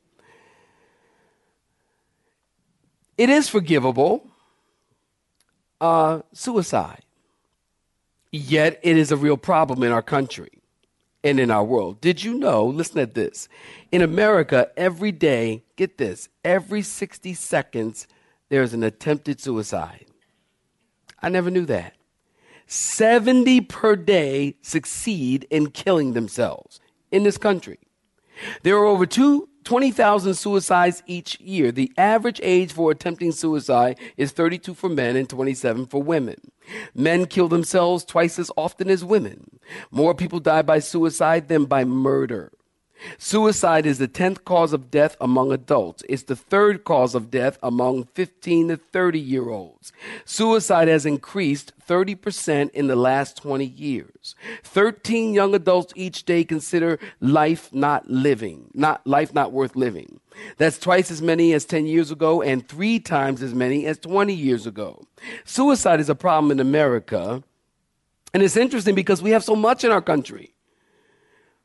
It 3.19 3.31
is 3.31 3.49
forgivable, 3.49 4.31
uh, 5.81 6.21
suicide. 6.33 7.03
Yet 8.31 8.79
it 8.85 8.97
is 8.97 9.11
a 9.11 9.17
real 9.17 9.37
problem 9.37 9.83
in 9.83 9.91
our 9.91 10.03
country 10.03 10.63
and 11.25 11.41
in 11.41 11.51
our 11.51 11.65
world. 11.65 12.01
Did 12.01 12.23
you 12.23 12.35
know? 12.35 12.65
Listen 12.65 12.99
to 12.99 13.07
this. 13.07 13.49
In 13.91 14.03
America, 14.03 14.71
every 14.77 15.11
day, 15.11 15.65
get 15.75 15.99
this, 15.99 16.29
every 16.45 16.83
60 16.83 17.35
seconds, 17.35 18.07
there's 18.51 18.73
an 18.73 18.85
attempted 18.85 19.41
suicide. 19.41 20.07
I 21.21 21.29
never 21.29 21.51
knew 21.51 21.67
that. 21.67 21.96
70 22.67 23.63
per 23.63 23.97
day 23.97 24.57
succeed 24.63 25.47
in 25.51 25.71
killing 25.71 26.13
themselves 26.13 26.81
in 27.11 27.23
this 27.23 27.39
country. 27.39 27.79
There 28.63 28.77
are 28.77 28.85
over 28.85 29.07
two, 29.07 29.49
20,000 29.65 30.35
suicides 30.35 31.03
each 31.07 31.41
year. 31.41 31.73
The 31.73 31.93
average 31.99 32.41
age 32.43 32.73
for 32.73 32.91
attempting 32.91 33.33
suicide 33.33 33.99
is 34.17 34.33
32 34.33 34.75
for 34.75 34.89
men 34.89 35.17
and 35.17 35.29
27 35.29 35.87
for 35.87 36.03
women. 36.03 36.37
Men 36.95 37.27
kill 37.27 37.49
themselves 37.49 38.05
twice 38.05 38.39
as 38.39 38.51
often 38.57 38.89
as 38.89 39.05
women. 39.05 39.59
More 39.91 40.15
people 40.15 40.39
die 40.39 40.63
by 40.63 40.79
suicide 40.79 41.49
than 41.49 41.65
by 41.65 41.85
murder. 41.85 42.53
Suicide 43.19 43.87
is 43.87 43.99
the 43.99 44.09
10th 44.09 44.45
cause 44.45 44.73
of 44.73 44.91
death 44.91 45.17
among 45.21 45.53
adults. 45.53 46.03
It's 46.09 46.25
the 46.25 46.37
third 46.37 46.85
cause 46.85 47.15
of 47.15 47.31
death 47.31 47.59
among 47.63 48.05
15 48.15 48.69
to 48.69 48.77
30 48.77 49.19
year 49.19 49.49
olds. 49.49 49.93
Suicide 50.25 50.89
has 50.89 51.07
increased 51.07 51.73
30% 51.87 52.71
in 52.71 52.87
the 52.87 52.97
last 52.97 53.37
20 53.37 53.65
years. 53.65 54.35
13 54.65 55.35
young 55.35 55.55
adults 55.55 55.93
each 55.97 56.25
day 56.25 56.45
consider 56.45 56.99
life 57.21 57.73
not 57.73 58.09
living, 58.11 58.71
not 58.75 59.07
life 59.07 59.33
not 59.33 59.53
worth 59.53 59.77
living. 59.77 60.21
That's 60.59 60.79
twice 60.79 61.11
as 61.11 61.23
many 61.23 61.53
as 61.53 61.65
10 61.65 61.87
years 61.87 62.11
ago 62.11 62.43
and 62.43 62.67
three 62.67 62.99
times 62.99 63.43
as 63.43 63.55
many 63.55 63.87
as 63.87 63.99
20 63.99 64.35
years 64.35 64.67
ago. 64.67 65.07
Suicide 65.45 66.01
is 66.01 66.11
a 66.11 66.15
problem 66.15 66.51
in 66.51 66.61
America. 66.61 67.43
And 68.35 68.43
it's 68.43 68.57
interesting 68.57 68.95
because 68.95 69.23
we 69.23 69.31
have 69.31 69.45
so 69.45 69.57
much 69.57 69.83
in 69.83 69.91
our 69.91 70.03
country. 70.03 70.56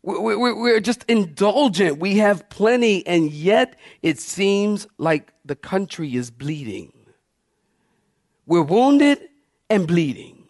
We're 0.04 0.80
just 0.80 1.04
indulgent. 1.08 2.00
We 2.00 2.18
have 2.18 2.50
plenty, 2.50 3.06
and 3.06 3.32
yet 3.32 3.78
it 4.02 4.20
seems 4.20 4.88
like 4.98 5.32
the 5.46 5.56
country 5.56 6.16
is 6.16 6.32
bleeding. 6.32 6.92
We're 8.48 8.64
wounded 8.64 9.30
and 9.70 9.88
bleeding. 9.88 10.48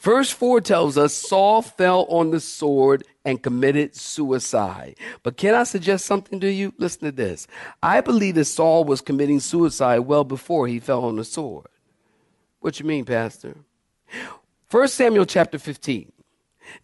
Verse 0.00 0.30
4 0.30 0.60
tells 0.62 0.96
us 0.98 1.12
Saul 1.14 1.62
fell 1.62 2.06
on 2.08 2.30
the 2.30 2.40
sword 2.40 3.04
and 3.24 3.42
committed 3.42 3.94
suicide. 3.94 4.96
But 5.22 5.36
can 5.36 5.54
I 5.54 5.64
suggest 5.64 6.06
something 6.06 6.40
to 6.40 6.50
you? 6.50 6.72
Listen 6.78 7.02
to 7.02 7.12
this. 7.12 7.46
I 7.82 8.00
believe 8.00 8.34
that 8.36 8.46
Saul 8.46 8.84
was 8.84 9.00
committing 9.00 9.40
suicide 9.40 10.00
well 10.00 10.24
before 10.24 10.66
he 10.66 10.80
fell 10.80 11.04
on 11.04 11.16
the 11.16 11.24
sword. 11.24 11.66
What 12.60 12.80
you 12.80 12.86
mean, 12.86 13.04
Pastor? 13.04 13.56
1 14.70 14.88
Samuel 14.88 15.26
chapter 15.26 15.58
15. 15.58 16.10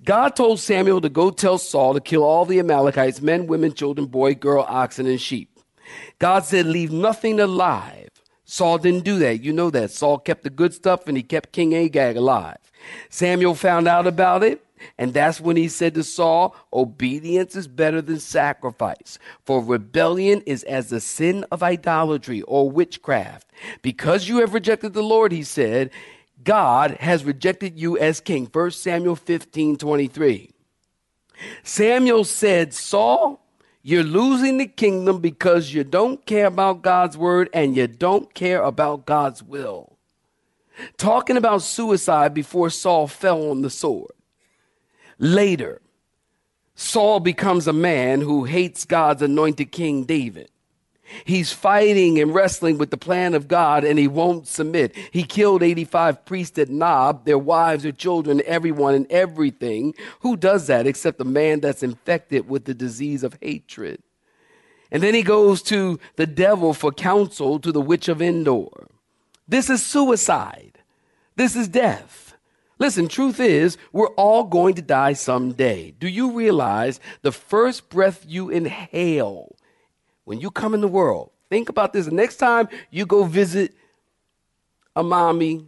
God 0.04 0.36
told 0.36 0.60
Samuel 0.60 1.00
to 1.00 1.08
go 1.08 1.30
tell 1.30 1.58
Saul 1.58 1.94
to 1.94 2.00
kill 2.00 2.22
all 2.22 2.44
the 2.44 2.58
Amalekites 2.58 3.20
men, 3.20 3.46
women, 3.46 3.72
children, 3.72 4.06
boy, 4.06 4.34
girl, 4.34 4.64
oxen, 4.68 5.06
and 5.06 5.20
sheep. 5.20 5.58
God 6.18 6.44
said, 6.44 6.66
Leave 6.66 6.92
nothing 6.92 7.40
alive. 7.40 8.08
Saul 8.44 8.78
didn't 8.78 9.04
do 9.04 9.18
that. 9.20 9.42
You 9.42 9.52
know 9.52 9.70
that. 9.70 9.90
Saul 9.90 10.18
kept 10.18 10.42
the 10.42 10.50
good 10.50 10.74
stuff 10.74 11.06
and 11.06 11.16
he 11.16 11.22
kept 11.22 11.52
King 11.52 11.74
Agag 11.74 12.16
alive. 12.16 12.58
Samuel 13.08 13.54
found 13.54 13.86
out 13.86 14.06
about 14.06 14.42
it. 14.42 14.64
And 14.98 15.12
that's 15.12 15.40
when 15.40 15.56
he 15.56 15.68
said 15.68 15.94
to 15.94 16.02
Saul, 16.02 16.56
Obedience 16.72 17.54
is 17.54 17.68
better 17.68 18.00
than 18.00 18.18
sacrifice, 18.18 19.18
for 19.44 19.62
rebellion 19.62 20.42
is 20.46 20.62
as 20.64 20.88
the 20.88 21.00
sin 21.00 21.44
of 21.50 21.62
idolatry 21.62 22.42
or 22.42 22.70
witchcraft. 22.70 23.46
Because 23.82 24.28
you 24.28 24.38
have 24.38 24.54
rejected 24.54 24.94
the 24.94 25.02
Lord, 25.02 25.32
he 25.32 25.42
said, 25.42 25.90
God 26.42 26.92
has 27.00 27.24
rejected 27.24 27.78
you 27.78 27.98
as 27.98 28.20
king. 28.20 28.48
1 28.50 28.70
Samuel 28.70 29.16
15 29.16 29.76
23. 29.76 30.50
Samuel 31.62 32.24
said, 32.24 32.74
Saul, 32.74 33.40
you're 33.82 34.04
losing 34.04 34.58
the 34.58 34.66
kingdom 34.66 35.20
because 35.20 35.72
you 35.72 35.84
don't 35.84 36.24
care 36.26 36.46
about 36.46 36.82
God's 36.82 37.16
word 37.16 37.48
and 37.54 37.76
you 37.76 37.86
don't 37.86 38.32
care 38.34 38.62
about 38.62 39.06
God's 39.06 39.42
will. 39.42 39.96
Talking 40.96 41.36
about 41.36 41.62
suicide 41.62 42.34
before 42.34 42.70
Saul 42.70 43.06
fell 43.06 43.50
on 43.50 43.62
the 43.62 43.70
sword. 43.70 44.12
Later, 45.18 45.80
Saul 46.74 47.20
becomes 47.20 47.66
a 47.66 47.72
man 47.72 48.22
who 48.22 48.44
hates 48.44 48.84
God's 48.84 49.22
anointed 49.22 49.72
king 49.72 50.04
David. 50.04 50.50
He's 51.24 51.52
fighting 51.52 52.18
and 52.18 52.34
wrestling 52.34 52.78
with 52.78 52.90
the 52.90 52.96
plan 52.96 53.34
of 53.34 53.48
God 53.48 53.84
and 53.84 53.98
he 53.98 54.08
won't 54.08 54.46
submit. 54.46 54.94
He 55.10 55.22
killed 55.22 55.62
85 55.62 56.24
priests 56.24 56.58
at 56.58 56.68
Nob, 56.68 57.24
their 57.24 57.38
wives, 57.38 57.82
their 57.82 57.92
children, 57.92 58.42
everyone 58.46 58.94
and 58.94 59.10
everything. 59.10 59.94
Who 60.20 60.36
does 60.36 60.66
that 60.66 60.86
except 60.86 61.20
a 61.20 61.24
man 61.24 61.60
that's 61.60 61.82
infected 61.82 62.48
with 62.48 62.64
the 62.64 62.74
disease 62.74 63.22
of 63.22 63.38
hatred? 63.40 64.02
And 64.90 65.02
then 65.02 65.14
he 65.14 65.22
goes 65.22 65.62
to 65.62 66.00
the 66.16 66.26
devil 66.26 66.74
for 66.74 66.90
counsel 66.90 67.60
to 67.60 67.70
the 67.70 67.80
witch 67.80 68.08
of 68.08 68.20
Endor. 68.20 68.88
This 69.46 69.70
is 69.70 69.84
suicide. 69.84 70.78
This 71.36 71.56
is 71.56 71.68
death. 71.68 72.34
Listen, 72.78 73.08
truth 73.08 73.40
is, 73.40 73.76
we're 73.92 74.08
all 74.14 74.44
going 74.44 74.74
to 74.74 74.82
die 74.82 75.12
someday. 75.12 75.90
Do 75.92 76.08
you 76.08 76.32
realize 76.32 76.98
the 77.20 77.30
first 77.30 77.90
breath 77.90 78.24
you 78.26 78.48
inhale 78.48 79.54
when 80.24 80.40
you 80.40 80.50
come 80.50 80.74
in 80.74 80.80
the 80.80 80.88
world, 80.88 81.30
think 81.48 81.68
about 81.68 81.92
this. 81.92 82.06
The 82.06 82.12
next 82.12 82.36
time 82.36 82.68
you 82.90 83.06
go 83.06 83.24
visit 83.24 83.74
a 84.94 85.02
mommy 85.02 85.66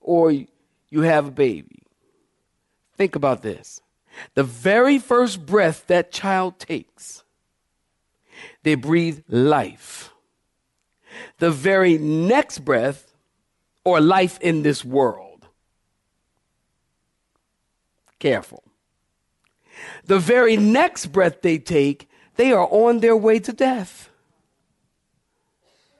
or 0.00 0.32
you 0.32 1.00
have 1.02 1.28
a 1.28 1.30
baby, 1.30 1.82
think 2.96 3.16
about 3.16 3.42
this. 3.42 3.80
The 4.34 4.44
very 4.44 4.98
first 4.98 5.46
breath 5.46 5.86
that 5.86 6.12
child 6.12 6.58
takes, 6.58 7.24
they 8.62 8.74
breathe 8.74 9.22
life. 9.28 10.12
The 11.38 11.50
very 11.50 11.98
next 11.98 12.60
breath, 12.60 13.12
or 13.84 14.00
life 14.00 14.38
in 14.40 14.62
this 14.62 14.84
world. 14.84 15.46
Careful. 18.18 18.62
The 20.04 20.18
very 20.18 20.56
next 20.56 21.06
breath 21.06 21.42
they 21.42 21.58
take 21.58 22.08
they 22.36 22.52
are 22.52 22.66
on 22.70 23.00
their 23.00 23.16
way 23.16 23.38
to 23.40 23.52
death. 23.52 24.10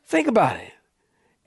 Think 0.07 0.29
about 0.29 0.57
it. 0.57 0.73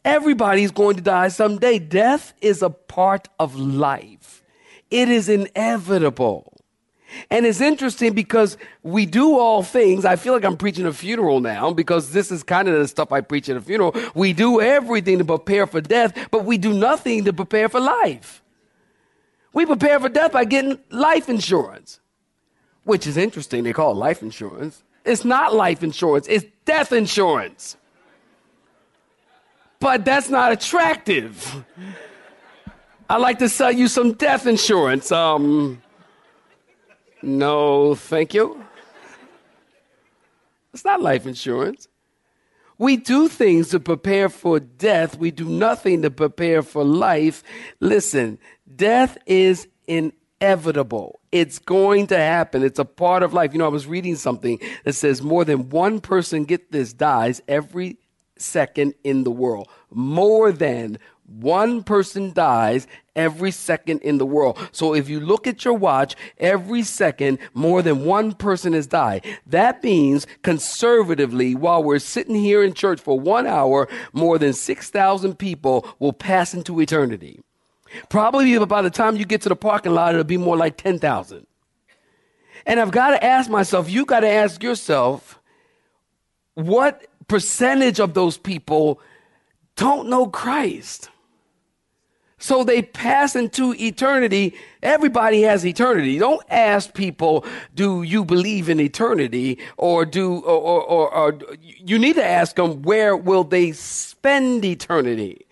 Everybody's 0.04 0.72
going 0.72 0.96
to 0.98 1.02
die 1.02 1.30
someday. 1.30 1.80
Death 1.80 2.34
is 2.42 2.62
a 2.62 2.70
part 2.70 3.28
of 3.40 3.56
life, 3.56 4.44
it 4.92 5.10
is 5.10 5.30
inevitable. 5.30 6.52
And 7.30 7.46
it's 7.46 7.62
interesting 7.62 8.14
because 8.14 8.58
we 8.84 9.06
do 9.06 9.38
all 9.38 9.64
things. 9.64 10.04
I 10.04 10.16
feel 10.18 10.34
like 10.34 10.44
I'm 10.44 10.58
preaching 10.58 10.86
a 10.86 10.92
funeral 10.92 11.40
now 11.40 11.72
because 11.72 12.12
this 12.12 12.30
is 12.30 12.44
kind 12.44 12.68
of 12.68 12.78
the 12.78 12.88
stuff 12.88 13.12
I 13.12 13.22
preach 13.22 13.48
at 13.48 13.56
a 13.56 13.62
funeral. 13.62 13.96
We 14.16 14.34
do 14.34 14.60
everything 14.60 15.20
to 15.20 15.26
prepare 15.26 15.66
for 15.66 15.80
death, 15.80 16.28
but 16.30 16.44
we 16.44 16.58
do 16.58 16.74
nothing 16.74 17.24
to 17.26 17.32
prepare 17.32 17.70
for 17.70 17.80
life. 17.80 18.44
We 19.54 19.66
prepare 19.66 20.00
for 20.00 20.10
death 20.10 20.34
by 20.34 20.44
getting 20.44 20.80
life 20.90 21.30
insurance 21.30 22.02
which 22.86 23.06
is 23.06 23.18
interesting. 23.18 23.64
They 23.64 23.74
call 23.74 23.92
it 23.92 23.96
life 23.96 24.22
insurance. 24.22 24.82
It's 25.04 25.26
not 25.26 25.54
life 25.54 25.84
insurance, 25.84 26.28
it's 26.28 26.46
death 26.64 26.92
insurance. 26.92 27.78
But 29.80 30.06
that's 30.06 30.30
not 30.30 30.52
attractive. 30.52 31.64
I'd 33.10 33.18
like 33.18 33.38
to 33.40 33.50
sell 33.50 33.72
you 33.72 33.88
some 33.88 34.14
death 34.14 34.48
insurance. 34.48 35.12
Um, 35.12 35.82
no, 37.22 37.94
thank 37.94 38.34
you. 38.34 38.64
It's 40.74 40.86
not 40.86 41.02
life 41.02 41.28
insurance. 41.28 41.88
We 42.78 42.98
do 42.98 43.28
things 43.28 43.70
to 43.70 43.80
prepare 43.80 44.28
for 44.28 44.60
death. 44.60 45.18
We 45.18 45.32
do 45.32 45.46
nothing 45.46 46.02
to 46.02 46.12
prepare 46.12 46.62
for 46.62 46.84
life. 46.84 47.44
Listen, 47.80 48.40
death 48.76 49.18
is 49.26 49.68
in 49.88 50.12
inevitable. 50.46 51.20
It's 51.32 51.60
going 51.60 52.08
to 52.08 52.18
happen. 52.18 52.64
It's 52.64 52.80
a 52.80 52.86
part 52.86 53.24
of 53.24 53.34
life. 53.34 53.52
You 53.54 53.60
know, 53.60 53.66
I 53.66 53.70
was 53.70 53.88
reading 53.88 54.16
something 54.16 54.60
that 54.84 54.94
says 54.94 55.22
more 55.22 55.44
than 55.44 55.70
one 55.70 56.00
person, 56.00 56.46
get 56.46 56.72
this, 56.72 56.94
dies 56.94 57.42
every 57.48 57.98
second 58.38 58.94
in 59.04 59.24
the 59.24 59.32
world. 59.32 59.68
More 59.90 60.52
than 60.52 61.00
one 61.26 61.82
person 61.84 62.32
dies 62.32 62.86
every 63.16 63.50
second 63.50 64.02
in 64.02 64.20
the 64.20 64.26
world. 64.26 64.60
So 64.72 64.94
if 64.94 65.10
you 65.10 65.20
look 65.20 65.48
at 65.48 65.66
your 65.66 65.74
watch, 65.74 66.16
every 66.38 66.84
second, 66.84 67.40
more 67.56 67.82
than 67.82 68.06
one 68.06 68.34
person 68.34 68.74
has 68.74 68.86
died. 68.86 69.26
That 69.48 69.84
means 69.84 70.28
conservatively, 70.44 71.56
while 71.56 71.84
we're 71.84 72.00
sitting 72.00 72.36
here 72.36 72.64
in 72.64 72.74
church 72.74 73.02
for 73.02 73.20
one 73.20 73.48
hour, 73.48 73.88
more 74.14 74.38
than 74.38 74.54
6,000 74.54 75.40
people 75.40 75.88
will 75.98 76.14
pass 76.14 76.54
into 76.54 76.80
eternity. 76.80 77.40
Probably 78.10 78.58
by 78.66 78.82
the 78.82 78.90
time 78.90 79.16
you 79.18 79.26
get 79.26 79.42
to 79.42 79.50
the 79.50 79.56
parking 79.56 79.94
lot, 79.94 80.14
it'll 80.14 80.24
be 80.24 80.38
more 80.38 80.58
like 80.58 80.78
10,000. 80.78 81.46
And 82.66 82.80
I've 82.80 82.92
got 82.92 83.12
to 83.12 83.24
ask 83.24 83.50
myself, 83.50 83.90
you've 83.90 84.08
got 84.08 84.22
to 84.22 84.30
ask 84.30 84.64
yourself, 84.64 85.40
what 86.56 87.06
percentage 87.28 88.00
of 88.00 88.14
those 88.14 88.38
people 88.38 89.00
don't 89.76 90.10
know 90.10 90.28
Christ? 90.28 91.10
So 92.38 92.64
they 92.64 92.82
pass 92.82 93.36
into 93.36 93.74
eternity. 93.74 94.56
Everybody 94.84 95.42
has 95.44 95.66
eternity. 95.66 96.20
Don't 96.20 96.44
ask 96.50 96.94
people, 96.94 97.46
do 97.74 98.04
you 98.04 98.26
believe 98.26 98.70
in 98.70 98.80
eternity? 98.80 99.58
Or 99.78 100.06
do, 100.06 100.40
or, 100.40 100.60
or, 100.60 100.84
or, 100.84 101.14
or 101.14 101.40
you 101.62 101.98
need 101.98 102.18
to 102.18 102.26
ask 102.26 102.56
them, 102.56 102.82
where 102.82 103.16
will 103.16 103.46
they 103.46 103.72
spend 103.72 104.66
eternity? 104.66 105.46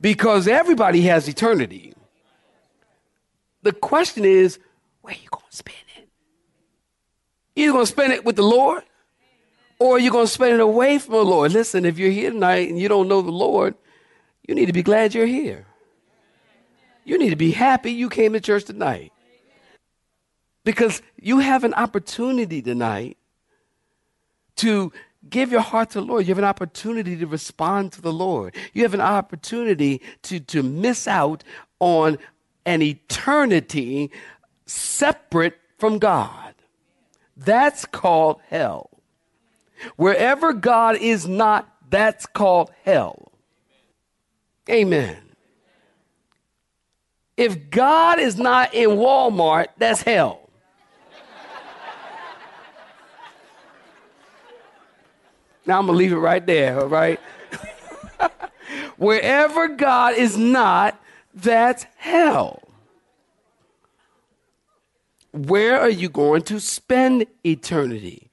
Because 0.00 0.48
everybody 0.48 1.02
has 1.02 1.28
eternity. 1.28 1.94
The 3.62 3.72
question 3.72 4.24
is, 4.24 4.58
where 5.02 5.14
you 5.14 5.28
going 5.30 5.44
to 5.50 5.56
spend 5.56 5.76
it? 5.96 6.08
You're 7.56 7.72
going 7.72 7.86
to 7.86 7.90
spend 7.90 8.12
it 8.12 8.24
with 8.24 8.36
the 8.36 8.42
Lord, 8.42 8.84
or 9.78 9.96
are 9.96 9.98
you 9.98 10.10
going 10.10 10.26
to 10.26 10.32
spend 10.32 10.54
it 10.54 10.60
away 10.60 10.98
from 10.98 11.14
the 11.14 11.24
Lord? 11.24 11.52
Listen, 11.52 11.84
if 11.84 11.98
you're 11.98 12.10
here 12.10 12.30
tonight 12.30 12.68
and 12.68 12.78
you 12.78 12.88
don't 12.88 13.08
know 13.08 13.22
the 13.22 13.30
Lord, 13.30 13.74
you 14.46 14.54
need 14.54 14.66
to 14.66 14.72
be 14.72 14.82
glad 14.82 15.14
you're 15.14 15.26
here. 15.26 15.66
You 17.04 17.18
need 17.18 17.30
to 17.30 17.36
be 17.36 17.52
happy 17.52 17.92
you 17.92 18.08
came 18.08 18.34
to 18.34 18.40
church 18.40 18.64
tonight. 18.64 19.12
Because 20.64 21.00
you 21.20 21.38
have 21.38 21.64
an 21.64 21.74
opportunity 21.74 22.60
tonight 22.60 23.16
to 24.56 24.92
give 25.28 25.50
your 25.50 25.60
heart 25.60 25.90
to 25.90 26.00
the 26.00 26.06
Lord. 26.06 26.26
You 26.26 26.30
have 26.30 26.38
an 26.38 26.44
opportunity 26.44 27.16
to 27.16 27.26
respond 27.26 27.92
to 27.92 28.02
the 28.02 28.12
Lord. 28.12 28.54
You 28.72 28.82
have 28.82 28.94
an 28.94 29.00
opportunity 29.00 30.00
to, 30.22 30.40
to 30.40 30.62
miss 30.62 31.08
out 31.08 31.44
on 31.80 32.18
an 32.64 32.82
eternity 32.82 34.10
separate 34.66 35.58
from 35.78 35.98
God. 35.98 36.54
That's 37.36 37.84
called 37.84 38.40
hell. 38.48 38.90
Wherever 39.96 40.52
God 40.52 40.96
is 40.96 41.26
not, 41.26 41.72
that's 41.88 42.26
called 42.26 42.70
hell. 42.84 43.32
Amen. 44.68 45.16
If 47.36 47.70
God 47.70 48.18
is 48.18 48.36
not 48.36 48.74
in 48.74 48.90
Walmart, 48.90 49.68
that's 49.78 50.02
hell. 50.02 50.47
Now 55.68 55.80
I'm 55.80 55.86
going 55.86 55.96
to 55.96 55.98
leave 55.98 56.12
it 56.12 56.16
right 56.16 56.44
there, 56.44 56.80
all 56.80 56.88
right? 56.88 57.20
Wherever 58.96 59.68
God 59.68 60.14
is 60.14 60.34
not, 60.38 60.98
that's 61.34 61.84
hell. 61.98 62.62
Where 65.30 65.78
are 65.78 65.90
you 65.90 66.08
going 66.08 66.40
to 66.44 66.58
spend 66.58 67.26
eternity? 67.44 68.30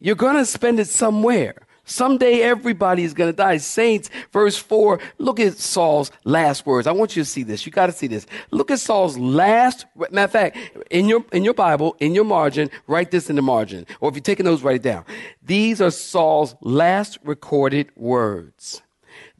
You're 0.00 0.16
going 0.16 0.34
to 0.38 0.44
spend 0.44 0.80
it 0.80 0.88
somewhere. 0.88 1.54
Someday 1.84 2.40
everybody 2.40 3.04
is 3.04 3.14
going 3.14 3.30
to 3.30 3.36
die. 3.36 3.58
Saints, 3.58 4.10
verse 4.32 4.56
4, 4.56 4.98
look 5.18 5.38
at 5.38 5.56
Saul's 5.56 6.10
last 6.24 6.66
words. 6.66 6.88
I 6.88 6.92
want 6.92 7.14
you 7.14 7.22
to 7.22 7.28
see 7.28 7.44
this. 7.44 7.64
You 7.64 7.70
got 7.70 7.86
to 7.86 7.92
see 7.92 8.08
this. 8.08 8.26
Look 8.50 8.72
at 8.72 8.80
Saul's 8.80 9.16
last, 9.16 9.86
matter 10.10 10.24
of 10.24 10.30
fact, 10.32 10.56
in 10.90 11.08
your, 11.08 11.24
in 11.32 11.44
your 11.44 11.54
Bible, 11.54 11.96
in 12.00 12.14
your 12.14 12.24
margin, 12.24 12.70
write 12.86 13.10
this 13.10 13.30
in 13.30 13.36
the 13.36 13.42
margin. 13.42 13.86
Or 14.00 14.08
if 14.08 14.14
you're 14.16 14.22
taking 14.22 14.44
those, 14.44 14.62
write 14.62 14.76
it 14.76 14.82
down. 14.82 15.04
These 15.42 15.80
are 15.80 15.90
Saul's 15.90 16.54
last 16.60 17.18
recorded 17.24 17.90
words. 17.96 18.82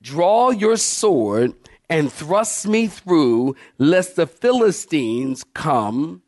Draw 0.00 0.50
your 0.50 0.76
sword 0.76 1.54
and 1.88 2.12
thrust 2.12 2.66
me 2.66 2.86
through, 2.86 3.56
lest 3.78 4.16
the 4.16 4.26
Philistines 4.26 5.44
come 5.52 6.22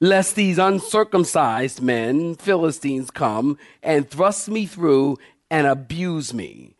lest 0.00 0.36
these 0.36 0.58
uncircumcised 0.58 1.82
men, 1.82 2.34
Philistines, 2.36 3.10
come 3.10 3.58
and 3.82 4.08
thrust 4.08 4.48
me 4.48 4.66
through 4.66 5.16
and 5.50 5.66
abuse 5.66 6.32
me. 6.32 6.76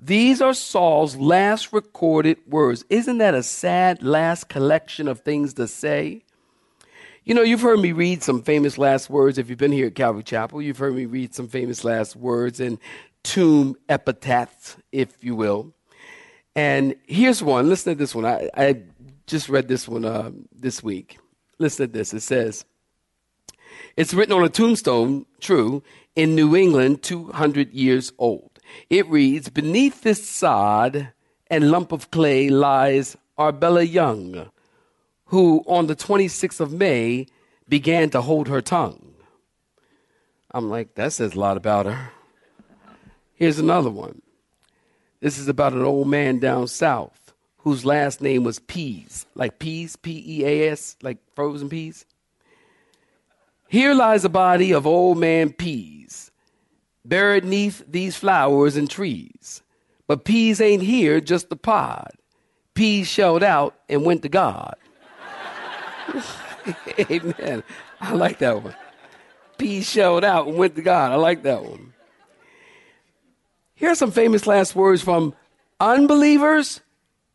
These 0.00 0.40
are 0.40 0.54
Saul's 0.54 1.16
last 1.16 1.72
recorded 1.72 2.38
words. 2.46 2.84
Isn't 2.88 3.18
that 3.18 3.34
a 3.34 3.42
sad 3.42 4.02
last 4.02 4.48
collection 4.48 5.08
of 5.08 5.20
things 5.20 5.54
to 5.54 5.66
say? 5.66 6.22
You 7.24 7.34
know, 7.34 7.42
you've 7.42 7.62
heard 7.62 7.80
me 7.80 7.90
read 7.90 8.22
some 8.22 8.42
famous 8.42 8.78
last 8.78 9.10
words. 9.10 9.38
If 9.38 9.50
you've 9.50 9.58
been 9.58 9.72
here 9.72 9.88
at 9.88 9.96
Calvary 9.96 10.22
Chapel, 10.22 10.62
you've 10.62 10.78
heard 10.78 10.94
me 10.94 11.06
read 11.06 11.34
some 11.34 11.48
famous 11.48 11.82
last 11.82 12.14
words 12.14 12.60
and 12.60 12.78
tomb 13.24 13.76
epitaphs, 13.88 14.76
if 14.92 15.22
you 15.22 15.34
will. 15.34 15.74
And 16.54 16.94
here's 17.06 17.42
one. 17.42 17.68
Listen 17.68 17.94
to 17.94 17.98
this 17.98 18.14
one. 18.14 18.24
I, 18.24 18.48
I 18.56 18.82
just 19.26 19.48
read 19.48 19.66
this 19.66 19.88
one 19.88 20.04
uh, 20.04 20.30
this 20.52 20.82
week. 20.82 21.18
Listen 21.58 21.86
to 21.88 21.92
this. 21.92 22.14
It 22.14 22.20
says, 22.20 22.64
It's 23.96 24.14
written 24.14 24.34
on 24.34 24.44
a 24.44 24.48
tombstone, 24.48 25.26
true, 25.40 25.82
in 26.14 26.36
New 26.36 26.54
England, 26.54 27.02
200 27.02 27.72
years 27.72 28.12
old. 28.16 28.47
It 28.90 29.08
reads, 29.08 29.48
Beneath 29.48 30.02
this 30.02 30.28
sod 30.28 31.12
and 31.48 31.70
lump 31.70 31.92
of 31.92 32.10
clay 32.10 32.48
lies 32.48 33.16
Arbella 33.36 33.82
Young, 33.82 34.50
who 35.26 35.64
on 35.66 35.86
the 35.86 35.96
26th 35.96 36.60
of 36.60 36.72
May 36.72 37.26
began 37.68 38.10
to 38.10 38.22
hold 38.22 38.48
her 38.48 38.60
tongue. 38.60 39.14
I'm 40.50 40.70
like, 40.70 40.94
that 40.94 41.12
says 41.12 41.34
a 41.34 41.40
lot 41.40 41.56
about 41.56 41.86
her. 41.86 42.10
Here's 43.34 43.58
another 43.58 43.90
one. 43.90 44.22
This 45.20 45.38
is 45.38 45.48
about 45.48 45.72
an 45.72 45.82
old 45.82 46.08
man 46.08 46.38
down 46.38 46.68
south 46.68 47.32
whose 47.58 47.84
last 47.84 48.20
name 48.20 48.44
was 48.44 48.58
Peas, 48.58 49.26
like 49.34 49.58
peas, 49.58 49.96
P 49.96 50.24
E 50.26 50.44
A 50.44 50.70
S, 50.70 50.96
like 51.02 51.18
frozen 51.34 51.68
peas. 51.68 52.06
Here 53.68 53.94
lies 53.94 54.22
the 54.22 54.28
body 54.28 54.72
of 54.72 54.86
old 54.86 55.18
man 55.18 55.52
Peas, 55.52 56.27
buried 57.08 57.44
neath 57.44 57.82
these 57.88 58.16
flowers 58.16 58.76
and 58.76 58.88
trees. 58.90 59.62
But 60.06 60.24
Peas 60.24 60.60
ain't 60.60 60.82
here, 60.82 61.20
just 61.20 61.48
the 61.48 61.56
pod. 61.56 62.12
Peas 62.74 63.08
shelled 63.08 63.42
out 63.42 63.74
and 63.88 64.04
went 64.04 64.22
to 64.22 64.28
God. 64.28 64.76
Amen. 67.10 67.62
I 68.00 68.12
like 68.14 68.38
that 68.38 68.62
one. 68.62 68.74
Peas 69.58 69.88
shelled 69.88 70.24
out 70.24 70.46
and 70.46 70.56
went 70.56 70.76
to 70.76 70.82
God. 70.82 71.10
I 71.10 71.16
like 71.16 71.42
that 71.42 71.64
one. 71.64 71.92
Here 73.74 73.90
are 73.90 73.94
some 73.94 74.10
famous 74.10 74.46
last 74.46 74.74
words 74.74 75.02
from 75.02 75.34
unbelievers 75.80 76.80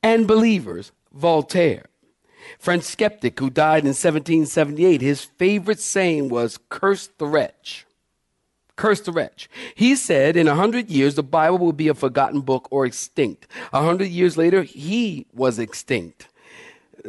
and 0.01 0.27
believers. 0.27 0.91
Voltaire, 1.13 1.85
French 2.57 2.83
skeptic 2.83 3.39
who 3.39 3.49
died 3.49 3.83
in 3.83 3.89
1778. 3.89 4.99
His 5.01 5.23
favorite 5.23 5.79
saying 5.79 6.29
was, 6.29 6.57
Curse 6.69 7.09
the 7.19 7.27
wretch. 7.27 7.85
Curse 8.75 9.01
the 9.01 9.11
wretch. 9.11 9.49
He 9.75 9.95
said 9.95 10.35
in 10.35 10.47
a 10.47 10.55
hundred 10.55 10.89
years 10.89 11.15
the 11.15 11.23
Bible 11.23 11.59
will 11.59 11.73
be 11.73 11.87
a 11.87 11.93
forgotten 11.93 12.41
book 12.41 12.67
or 12.71 12.85
extinct. 12.85 13.47
A 13.71 13.81
hundred 13.81 14.07
years 14.09 14.35
later, 14.35 14.63
he 14.63 15.27
was 15.33 15.59
extinct. 15.59 16.27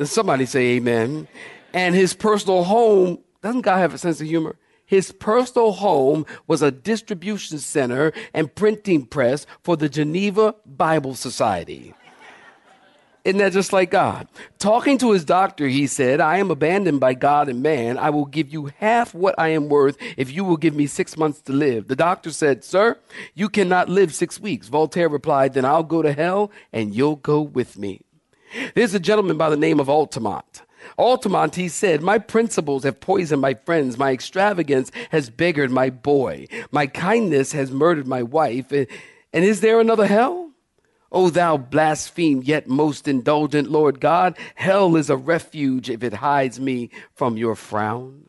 Somebody 0.05 0.46
say 0.46 0.77
amen. 0.77 1.27
And 1.72 1.94
his 1.94 2.14
personal 2.14 2.64
home, 2.64 3.18
doesn't 3.42 3.62
God 3.62 3.79
have 3.79 3.94
a 3.94 3.98
sense 3.98 4.20
of 4.20 4.27
humor? 4.27 4.57
His 4.87 5.12
personal 5.12 5.72
home 5.72 6.27
was 6.46 6.61
a 6.61 6.70
distribution 6.70 7.59
center 7.59 8.12
and 8.35 8.55
printing 8.55 9.07
press 9.07 9.46
for 9.62 9.77
the 9.77 9.88
Geneva 9.88 10.55
Bible 10.66 11.14
Society. 11.14 11.94
Isn't 13.25 13.39
that 13.39 13.55
just 13.55 13.73
like 13.73 13.91
God? 13.91 14.29
Talking 14.59 14.99
to 14.99 15.13
his 15.13 15.25
doctor, 15.25 15.67
he 15.67 15.87
said, 15.87 16.21
I 16.21 16.37
am 16.37 16.51
abandoned 16.51 17.01
by 17.01 17.15
God 17.15 17.49
and 17.49 17.63
man. 17.63 17.97
I 17.97 18.11
will 18.11 18.27
give 18.27 18.53
you 18.53 18.71
half 18.79 19.15
what 19.15 19.35
I 19.39 19.49
am 19.49 19.71
worth 19.71 19.97
if 20.19 20.31
you 20.31 20.45
will 20.45 20.59
give 20.59 20.75
me 20.75 20.87
six 20.87 21.17
months 21.17 21.41
to 21.43 21.53
live. 21.55 21.89
The 21.89 21.97
doctor 21.97 22.31
said, 22.31 22.65
Sir, 22.65 22.99
you 23.33 23.49
cannot 23.49 23.89
live 23.89 24.15
six 24.15 24.39
weeks. 24.39 24.69
Voltaire 24.69 25.09
replied, 25.09 25.55
Then 25.55 25.65
I'll 25.65 25.83
go 25.83 26.03
to 26.03 26.13
hell 26.13 26.51
and 26.71 26.95
you'll 26.95 27.17
go 27.17 27.41
with 27.41 27.79
me. 27.79 28.03
There's 28.75 28.95
a 28.95 29.01
gentleman 29.01 29.39
by 29.39 29.49
the 29.49 29.57
name 29.57 29.81
of 29.81 29.89
Altamont. 29.89 30.61
Altamont, 30.99 31.55
he 31.55 31.69
said, 31.69 32.03
My 32.03 32.19
principles 32.19 32.85
have 32.85 33.01
poisoned 33.01 33.41
my 33.41 33.55
friends. 33.55 33.97
My 33.97 34.13
extravagance 34.13 34.93
has 35.13 35.31
beggared 35.31 35.71
my 35.71 35.89
boy. 35.89 36.47
My 36.71 36.87
kindness 36.87 37.53
has 37.53 37.71
murdered 37.71 38.07
my 38.07 38.23
wife. 38.23 38.71
And 38.71 38.87
is 39.33 39.63
there 39.63 39.81
another 39.81 40.07
hell? 40.07 40.44
O 41.14 41.31
thou 41.31 41.57
blaspheme, 41.57 42.42
yet 42.42 42.66
most 42.66 43.07
indulgent 43.07 43.70
Lord 43.70 44.00
God, 44.00 44.37
hell 44.57 44.96
is 44.96 45.09
a 45.09 45.16
refuge 45.16 45.88
if 45.88 46.03
it 46.03 46.14
hides 46.14 46.59
me 46.59 46.90
from 47.12 47.37
your 47.37 47.55
frown. 47.55 48.29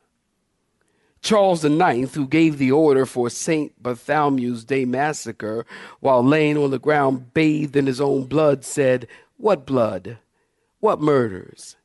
Charles 1.20 1.66
IX, 1.66 2.14
who 2.14 2.28
gave 2.28 2.60
the 2.60 2.72
order 2.72 3.08
for 3.08 3.32
St. 3.32 3.74
Bartholomew's 3.82 4.64
Day 4.64 4.86
massacre 4.86 5.66
while 6.00 6.24
laying 6.24 6.58
on 6.58 6.70
the 6.70 6.78
ground 6.78 7.34
bathed 7.34 7.76
in 7.76 7.88
his 7.88 8.00
own 8.00 8.26
blood, 8.26 8.64
said, 8.64 9.08
What 9.38 9.66
blood? 9.66 10.20
What 10.80 11.02
murders? 11.02 11.78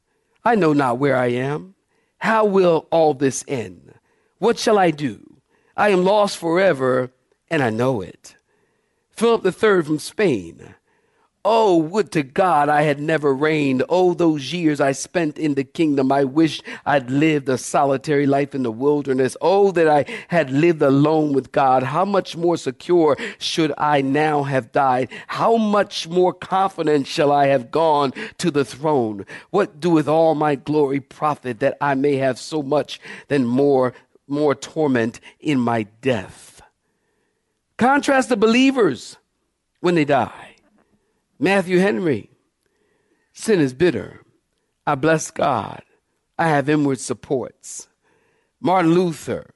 I 0.44 0.54
know 0.54 0.74
not 0.74 0.98
where 0.98 1.16
I 1.16 1.28
am. 1.28 1.76
How 2.18 2.44
will 2.44 2.86
all 2.90 3.14
this 3.14 3.42
end? 3.48 3.94
What 4.38 4.58
shall 4.58 4.78
I 4.78 4.90
do? 4.90 5.38
I 5.74 5.88
am 5.88 6.04
lost 6.04 6.36
forever, 6.36 7.10
and 7.48 7.62
I 7.62 7.70
know 7.70 8.02
it. 8.02 8.36
Philip 9.12 9.46
III 9.46 9.82
from 9.82 9.98
Spain. 9.98 10.74
Oh, 11.42 11.78
would 11.78 12.12
to 12.12 12.22
God 12.22 12.68
I 12.68 12.82
had 12.82 13.00
never 13.00 13.34
reigned. 13.34 13.82
Oh, 13.88 14.12
those 14.12 14.52
years 14.52 14.78
I 14.78 14.92
spent 14.92 15.38
in 15.38 15.54
the 15.54 15.64
kingdom. 15.64 16.12
I 16.12 16.24
wish 16.24 16.60
I'd 16.84 17.10
lived 17.10 17.48
a 17.48 17.56
solitary 17.56 18.26
life 18.26 18.54
in 18.54 18.62
the 18.62 18.70
wilderness. 18.70 19.38
Oh, 19.40 19.70
that 19.70 19.88
I 19.88 20.04
had 20.28 20.50
lived 20.50 20.82
alone 20.82 21.32
with 21.32 21.50
God. 21.50 21.82
How 21.82 22.04
much 22.04 22.36
more 22.36 22.58
secure 22.58 23.16
should 23.38 23.72
I 23.78 24.02
now 24.02 24.42
have 24.42 24.70
died? 24.72 25.08
How 25.28 25.56
much 25.56 26.06
more 26.06 26.34
confident 26.34 27.06
shall 27.06 27.32
I 27.32 27.46
have 27.46 27.70
gone 27.70 28.12
to 28.36 28.50
the 28.50 28.64
throne? 28.64 29.24
What 29.48 29.80
doeth 29.80 30.08
all 30.08 30.34
my 30.34 30.56
glory 30.56 31.00
profit 31.00 31.60
that 31.60 31.78
I 31.80 31.94
may 31.94 32.16
have 32.16 32.38
so 32.38 32.62
much 32.62 33.00
than 33.28 33.46
more, 33.46 33.94
more 34.28 34.54
torment 34.54 35.20
in 35.38 35.58
my 35.58 35.84
death? 36.02 36.60
Contrast 37.78 38.28
the 38.28 38.36
believers 38.36 39.16
when 39.80 39.94
they 39.94 40.04
die. 40.04 40.49
Matthew 41.42 41.78
Henry, 41.78 42.28
sin 43.32 43.60
is 43.60 43.72
bitter. 43.72 44.20
I 44.86 44.94
bless 44.94 45.30
God. 45.30 45.82
I 46.38 46.48
have 46.48 46.68
inward 46.68 47.00
supports. 47.00 47.88
Martin 48.60 48.92
Luther, 48.92 49.54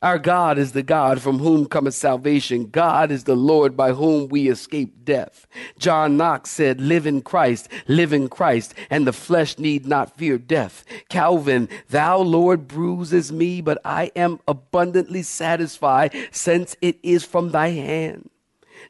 our 0.00 0.20
God 0.20 0.58
is 0.58 0.70
the 0.72 0.84
God 0.84 1.20
from 1.20 1.40
whom 1.40 1.66
cometh 1.66 1.94
salvation. 1.94 2.68
God 2.68 3.10
is 3.10 3.24
the 3.24 3.34
Lord 3.34 3.76
by 3.76 3.94
whom 3.94 4.28
we 4.28 4.48
escape 4.48 5.04
death. 5.04 5.48
John 5.76 6.16
Knox 6.16 6.50
said, 6.50 6.80
Live 6.80 7.04
in 7.04 7.20
Christ, 7.20 7.68
live 7.88 8.12
in 8.12 8.28
Christ, 8.28 8.72
and 8.88 9.04
the 9.04 9.12
flesh 9.12 9.58
need 9.58 9.86
not 9.86 10.16
fear 10.16 10.38
death. 10.38 10.84
Calvin, 11.08 11.68
Thou, 11.88 12.18
Lord, 12.18 12.68
bruises 12.68 13.32
me, 13.32 13.60
but 13.60 13.78
I 13.84 14.12
am 14.14 14.38
abundantly 14.46 15.22
satisfied, 15.22 16.14
since 16.30 16.76
it 16.80 17.00
is 17.02 17.24
from 17.24 17.50
thy 17.50 17.70
hand. 17.70 18.30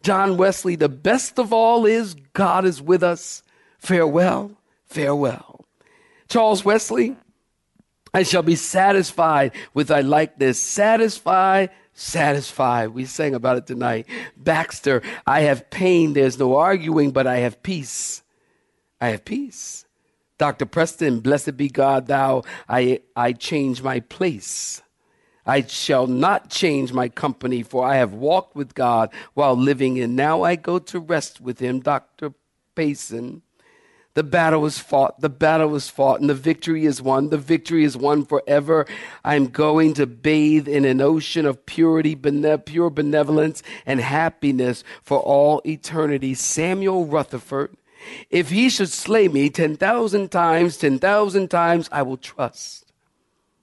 John 0.05 0.37
Wesley, 0.37 0.77
the 0.77 0.91
best 0.91 1.39
of 1.39 1.51
all 1.51 1.87
is 1.87 2.15
God 2.35 2.67
is 2.67 2.83
with 2.83 3.03
us. 3.03 3.43
Farewell, 3.79 4.53
farewell. 4.85 5.65
Charles 6.29 6.63
Wesley, 6.63 7.17
I 8.13 8.23
shall 8.23 8.43
be 8.43 8.55
satisfied 8.55 9.53
with 9.73 9.89
thy 9.89 10.03
likeness. 10.03 10.61
Satisfy, 10.61 11.69
satisfy. 11.95 12.87
We 12.87 13.07
sang 13.07 13.35
about 13.35 13.57
it 13.57 13.67
tonight. 13.67 14.07
Baxter, 14.37 15.01
I 15.27 15.41
have 15.41 15.71
pain. 15.71 16.13
There's 16.13 16.39
no 16.39 16.57
arguing, 16.57 17.11
but 17.11 17.27
I 17.27 17.39
have 17.39 17.63
peace. 17.63 18.23
I 19.01 19.09
have 19.09 19.25
peace. 19.25 19.87
Dr. 20.37 20.67
Preston, 20.67 21.21
blessed 21.21 21.57
be 21.57 21.71
God, 21.71 22.09
thou, 22.09 22.43
I, 22.69 23.01
I 23.17 23.33
change 23.33 23.81
my 23.83 24.01
place. 24.01 24.83
I 25.47 25.63
shall 25.63 26.07
not 26.07 26.51
change 26.51 26.93
my 26.93 27.09
company, 27.09 27.63
for 27.63 27.87
I 27.87 27.97
have 27.97 28.15
walked 28.15 28.57
with 28.57 28.75
God 28.75 29.11
while 29.35 29.57
living, 29.57 29.99
and 30.01 30.17
now 30.17 30.43
I 30.43 30.57
go 30.57 30.79
to 30.79 30.99
rest 30.99 31.41
with 31.41 31.59
him. 31.59 31.81
Dr. 31.81 32.33
Payson. 32.75 33.43
The 34.15 34.23
battle 34.23 34.61
was 34.61 34.79
fought, 34.79 35.21
the 35.21 35.29
battle 35.29 35.69
was 35.69 35.89
fought, 35.89 36.21
and 36.21 36.31
the 36.31 36.35
victory 36.35 36.87
is 36.87 37.03
won. 37.03 37.31
The 37.31 37.39
victory 37.39 37.83
is 37.83 37.97
won 37.97 38.25
forever. 38.25 38.87
I'm 39.25 39.49
going 39.49 39.95
to 39.95 40.07
bathe 40.07 40.69
in 40.69 40.85
an 40.85 41.01
ocean 41.01 41.47
of 41.47 41.67
purity, 41.67 42.15
bene- 42.15 42.59
pure 42.59 42.91
benevolence, 42.91 43.65
and 43.85 44.01
happiness 44.01 44.85
for 45.03 45.19
all 45.19 45.61
eternity. 45.67 46.35
Samuel 46.35 47.07
Rutherford. 47.07 47.77
If 48.31 48.51
he 48.51 48.69
should 48.69 48.91
slay 48.91 49.27
me 49.27 49.51
10,000 49.51 50.31
times, 50.31 50.77
10,000 50.77 51.49
times, 51.49 51.89
I 51.91 52.03
will 52.03 52.17
trust. 52.17 52.84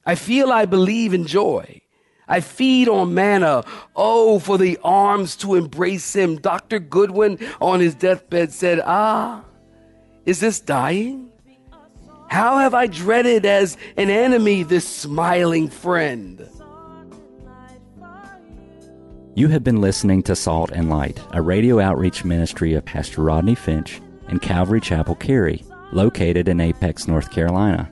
I 0.06 0.16
feel 0.16 0.52
I 0.52 0.66
believe 0.66 1.14
in 1.14 1.26
joy. 1.26 1.82
I 2.28 2.40
feed 2.40 2.88
on 2.88 3.14
manna. 3.14 3.64
Oh, 3.96 4.40
for 4.40 4.58
the 4.58 4.80
arms 4.84 5.36
to 5.38 5.56
embrace 5.56 6.16
him. 6.16 6.38
Dr. 6.38 6.80
Goodwin 6.80 7.38
on 7.60 7.82
his 7.82 7.94
deathbed 7.94 8.54
said, 8.54 8.82
Ah, 8.86 9.44
is 10.26 10.40
this 10.40 10.60
dying? 10.60 11.30
How 12.30 12.60
have 12.60 12.74
I 12.74 12.88
dreaded 12.88 13.46
as 13.46 13.76
an 13.98 14.10
enemy 14.10 14.64
this 14.64 14.88
smiling 14.88 15.68
friend? 15.68 16.48
You 19.36 19.50
have 19.50 19.64
been 19.64 19.82
listening 19.82 20.24
to 20.24 20.36
Salt 20.36 20.72
and 20.72 20.90
Light, 20.90 21.20
a 21.32 21.42
radio 21.42 21.80
outreach 21.80 22.24
ministry 22.24 22.74
of 22.74 22.86
Pastor 22.86 23.22
Rodney 23.22 23.56
Finch 23.56 24.02
and 24.30 24.42
Calvary 24.42 24.80
Chapel 24.80 25.16
Cary, 25.16 25.66
located 25.92 26.48
in 26.48 26.62
Apex, 26.62 27.08
North 27.08 27.32
Carolina. 27.32 27.92